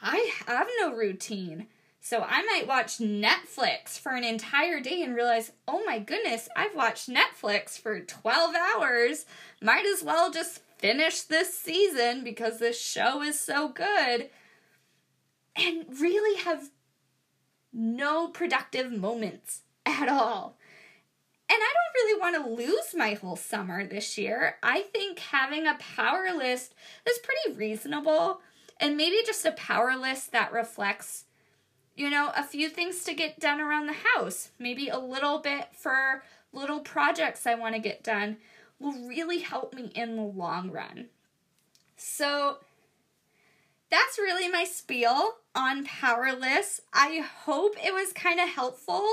I 0.00 0.32
have 0.46 0.66
no 0.80 0.94
routine. 0.94 1.66
So 2.04 2.26
I 2.28 2.42
might 2.42 2.66
watch 2.66 2.98
Netflix 2.98 3.96
for 3.96 4.10
an 4.10 4.24
entire 4.24 4.80
day 4.80 5.02
and 5.02 5.14
realize, 5.14 5.52
oh 5.68 5.84
my 5.86 6.00
goodness, 6.00 6.48
I've 6.56 6.74
watched 6.74 7.08
Netflix 7.08 7.78
for 7.78 8.00
12 8.00 8.56
hours. 8.56 9.24
Might 9.62 9.86
as 9.86 10.02
well 10.02 10.32
just 10.32 10.62
finish 10.78 11.22
this 11.22 11.56
season 11.56 12.24
because 12.24 12.58
this 12.58 12.78
show 12.78 13.22
is 13.22 13.38
so 13.38 13.68
good 13.68 14.30
and 15.54 15.84
really 16.00 16.40
have 16.42 16.70
no 17.72 18.26
productive 18.26 18.90
moments 18.90 19.60
at 19.86 20.08
all. 20.08 20.56
And 21.48 21.58
I 21.60 21.72
don't 21.72 22.04
really 22.04 22.20
want 22.20 22.44
to 22.44 22.64
lose 22.64 22.96
my 22.96 23.14
whole 23.14 23.36
summer 23.36 23.86
this 23.86 24.18
year. 24.18 24.56
I 24.60 24.80
think 24.80 25.20
having 25.20 25.68
a 25.68 25.78
power 25.78 26.32
list 26.36 26.74
is 27.08 27.20
pretty 27.20 27.56
reasonable 27.56 28.40
and 28.80 28.96
maybe 28.96 29.18
just 29.24 29.46
a 29.46 29.52
power 29.52 29.96
list 29.96 30.32
that 30.32 30.52
reflects 30.52 31.26
you 31.94 32.10
know, 32.10 32.32
a 32.36 32.42
few 32.42 32.68
things 32.68 33.04
to 33.04 33.14
get 33.14 33.40
done 33.40 33.60
around 33.60 33.86
the 33.86 33.92
house, 34.16 34.50
maybe 34.58 34.88
a 34.88 34.98
little 34.98 35.38
bit 35.38 35.68
for 35.76 36.22
little 36.52 36.80
projects 36.80 37.46
I 37.46 37.54
want 37.54 37.74
to 37.74 37.80
get 37.80 38.02
done, 38.02 38.38
will 38.78 39.06
really 39.06 39.38
help 39.38 39.74
me 39.74 39.92
in 39.94 40.16
the 40.16 40.22
long 40.22 40.70
run. 40.70 41.08
So 41.96 42.58
that's 43.90 44.18
really 44.18 44.48
my 44.48 44.64
spiel 44.64 45.36
on 45.54 45.84
power 45.84 46.32
lists. 46.32 46.80
I 46.92 47.24
hope 47.44 47.76
it 47.84 47.92
was 47.92 48.12
kind 48.12 48.40
of 48.40 48.48
helpful. 48.48 49.06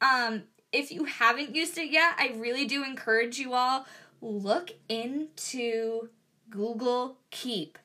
Um, 0.00 0.42
if 0.72 0.92
you 0.92 1.04
haven't 1.04 1.54
used 1.54 1.78
it 1.78 1.90
yet, 1.90 2.14
I 2.18 2.34
really 2.36 2.66
do 2.66 2.84
encourage 2.84 3.38
you 3.38 3.54
all 3.54 3.86
look 4.20 4.72
into 4.88 6.10
Google 6.50 7.16
Keep. 7.30 7.78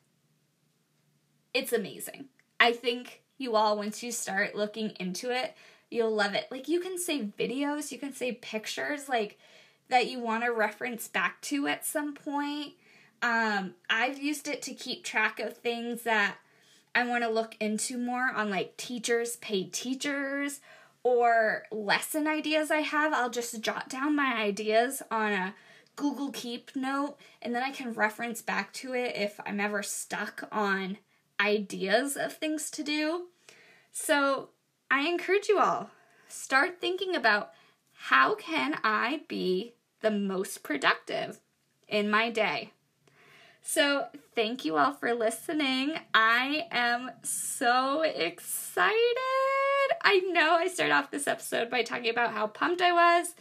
It's 1.53 1.71
amazing. 1.71 2.25
I 2.59 2.73
think 2.73 3.21
you 3.37 3.55
all 3.55 3.77
once 3.77 4.03
you 4.03 4.11
start 4.11 4.55
looking 4.55 4.91
into 4.99 5.29
it, 5.31 5.55
you'll 5.89 6.13
love 6.13 6.33
it. 6.33 6.47
Like 6.51 6.67
you 6.67 6.79
can 6.79 6.97
save 6.97 7.33
videos, 7.37 7.91
you 7.91 7.97
can 7.97 8.13
save 8.13 8.41
pictures 8.41 9.09
like 9.09 9.37
that 9.89 10.07
you 10.07 10.19
want 10.19 10.43
to 10.43 10.51
reference 10.51 11.07
back 11.07 11.41
to 11.41 11.67
at 11.67 11.85
some 11.85 12.13
point. 12.13 12.73
Um, 13.21 13.75
I've 13.89 14.21
used 14.21 14.47
it 14.47 14.61
to 14.63 14.73
keep 14.73 15.03
track 15.03 15.39
of 15.39 15.57
things 15.57 16.03
that 16.03 16.37
I 16.93 17.05
want 17.05 17.23
to 17.23 17.29
look 17.29 17.55
into 17.59 17.97
more 17.97 18.31
on 18.33 18.49
like 18.49 18.77
teachers, 18.77 19.35
paid 19.37 19.73
teachers, 19.73 20.61
or 21.03 21.63
lesson 21.71 22.27
ideas 22.27 22.71
I 22.71 22.79
have. 22.79 23.13
I'll 23.13 23.29
just 23.29 23.61
jot 23.61 23.89
down 23.89 24.15
my 24.15 24.33
ideas 24.37 25.03
on 25.11 25.33
a 25.33 25.55
Google 25.95 26.31
Keep 26.31 26.75
note 26.75 27.17
and 27.41 27.53
then 27.53 27.63
I 27.63 27.71
can 27.71 27.93
reference 27.93 28.41
back 28.41 28.73
to 28.73 28.93
it 28.93 29.15
if 29.15 29.39
I'm 29.45 29.59
ever 29.59 29.83
stuck 29.83 30.47
on 30.51 30.97
ideas 31.39 32.15
of 32.15 32.33
things 32.33 32.69
to 32.71 32.83
do. 32.83 33.25
So 33.91 34.49
I 34.89 35.07
encourage 35.07 35.47
you 35.49 35.59
all 35.59 35.89
start 36.27 36.81
thinking 36.81 37.15
about 37.15 37.51
how 37.93 38.35
can 38.35 38.77
I 38.83 39.21
be 39.27 39.73
the 40.01 40.11
most 40.11 40.63
productive 40.63 41.39
in 41.87 42.09
my 42.09 42.29
day. 42.29 42.71
So, 43.67 44.05
thank 44.35 44.63
you 44.63 44.77
all 44.77 44.93
for 44.93 45.15
listening. 45.15 45.95
I 46.13 46.67
am 46.69 47.09
so 47.23 48.03
excited. 48.03 48.93
I 50.03 50.21
know 50.31 50.51
I 50.51 50.67
started 50.67 50.93
off 50.93 51.09
this 51.09 51.27
episode 51.27 51.71
by 51.71 51.81
talking 51.81 52.11
about 52.11 52.31
how 52.31 52.45
pumped 52.45 52.83
I 52.83 52.91
was. 52.91 53.33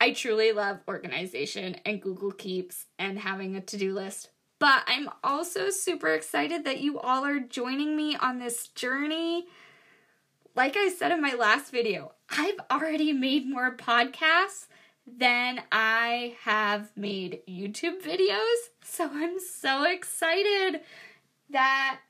I 0.00 0.12
truly 0.12 0.52
love 0.52 0.78
organization 0.86 1.74
and 1.84 2.00
Google 2.00 2.30
Keeps 2.30 2.86
and 2.96 3.18
having 3.18 3.56
a 3.56 3.60
to 3.60 3.76
do 3.76 3.92
list. 3.92 4.28
But 4.58 4.82
I'm 4.86 5.08
also 5.22 5.70
super 5.70 6.08
excited 6.08 6.64
that 6.64 6.80
you 6.80 6.98
all 6.98 7.24
are 7.24 7.38
joining 7.38 7.96
me 7.96 8.16
on 8.16 8.38
this 8.38 8.68
journey. 8.68 9.46
Like 10.56 10.76
I 10.76 10.88
said 10.88 11.12
in 11.12 11.22
my 11.22 11.34
last 11.34 11.70
video, 11.70 12.12
I've 12.28 12.58
already 12.70 13.12
made 13.12 13.48
more 13.48 13.76
podcasts 13.76 14.66
than 15.06 15.62
I 15.70 16.34
have 16.42 16.90
made 16.96 17.42
YouTube 17.48 18.02
videos. 18.02 18.70
So 18.82 19.08
I'm 19.12 19.38
so 19.38 19.84
excited 19.84 20.80
that, 21.50 22.00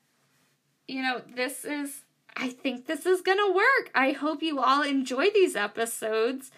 you 0.86 1.02
know, 1.02 1.20
this 1.36 1.64
is, 1.64 2.02
I 2.34 2.48
think 2.48 2.86
this 2.86 3.04
is 3.04 3.20
gonna 3.20 3.52
work. 3.52 3.90
I 3.94 4.12
hope 4.12 4.42
you 4.42 4.58
all 4.58 4.82
enjoy 4.82 5.30
these 5.30 5.54
episodes. 5.54 6.50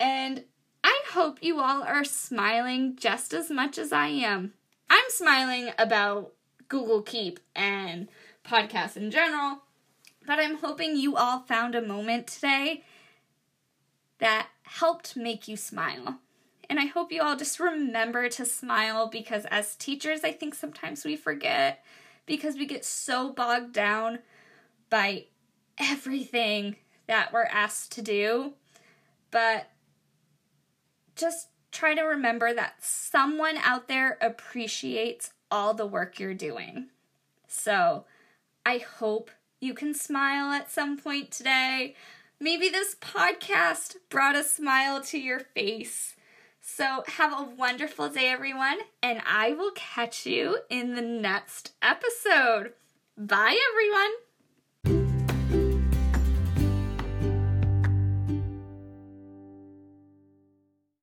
And 0.00 0.44
I 0.82 1.02
hope 1.10 1.42
you 1.42 1.60
all 1.60 1.82
are 1.82 2.04
smiling 2.04 2.96
just 2.96 3.34
as 3.34 3.50
much 3.50 3.76
as 3.76 3.92
I 3.92 4.08
am. 4.08 4.54
I'm 4.88 5.04
smiling 5.08 5.70
about 5.78 6.32
Google 6.68 7.02
Keep 7.02 7.40
and 7.54 8.08
podcasts 8.44 8.96
in 8.96 9.10
general, 9.10 9.62
but 10.26 10.38
I'm 10.38 10.56
hoping 10.58 10.96
you 10.96 11.16
all 11.16 11.40
found 11.40 11.74
a 11.74 11.82
moment 11.82 12.26
today 12.26 12.84
that 14.18 14.48
helped 14.62 15.16
make 15.16 15.48
you 15.48 15.56
smile. 15.56 16.18
And 16.68 16.80
I 16.80 16.86
hope 16.86 17.12
you 17.12 17.22
all 17.22 17.36
just 17.36 17.60
remember 17.60 18.28
to 18.30 18.44
smile 18.44 19.06
because 19.08 19.44
as 19.46 19.76
teachers, 19.76 20.24
I 20.24 20.32
think 20.32 20.54
sometimes 20.54 21.04
we 21.04 21.16
forget 21.16 21.84
because 22.26 22.56
we 22.56 22.66
get 22.66 22.84
so 22.84 23.32
bogged 23.32 23.72
down 23.72 24.20
by 24.90 25.26
everything 25.78 26.76
that 27.06 27.32
we're 27.32 27.44
asked 27.44 27.92
to 27.92 28.02
do. 28.02 28.54
But 29.30 29.70
just 31.14 31.48
try 31.72 31.94
to 31.94 32.02
remember 32.02 32.54
that 32.54 32.74
someone 32.80 33.56
out 33.58 33.88
there 33.88 34.18
appreciates 34.20 35.32
all 35.50 35.74
the 35.74 35.86
work 35.86 36.18
you're 36.18 36.34
doing. 36.34 36.88
So 37.46 38.04
I 38.64 38.78
hope 38.78 39.30
you 39.60 39.74
can 39.74 39.94
smile 39.94 40.52
at 40.52 40.70
some 40.70 40.98
point 40.98 41.30
today. 41.30 41.94
Maybe 42.38 42.68
this 42.68 42.94
podcast 42.94 43.96
brought 44.10 44.36
a 44.36 44.42
smile 44.42 45.02
to 45.04 45.18
your 45.18 45.40
face. 45.40 46.16
So, 46.60 47.04
have 47.06 47.32
a 47.32 47.44
wonderful 47.44 48.08
day, 48.08 48.28
everyone, 48.28 48.78
and 49.00 49.22
I 49.24 49.52
will 49.52 49.70
catch 49.76 50.26
you 50.26 50.58
in 50.68 50.96
the 50.96 51.00
next 51.00 51.74
episode. 51.80 52.72
Bye, 53.16 53.56
everyone. 53.70 54.25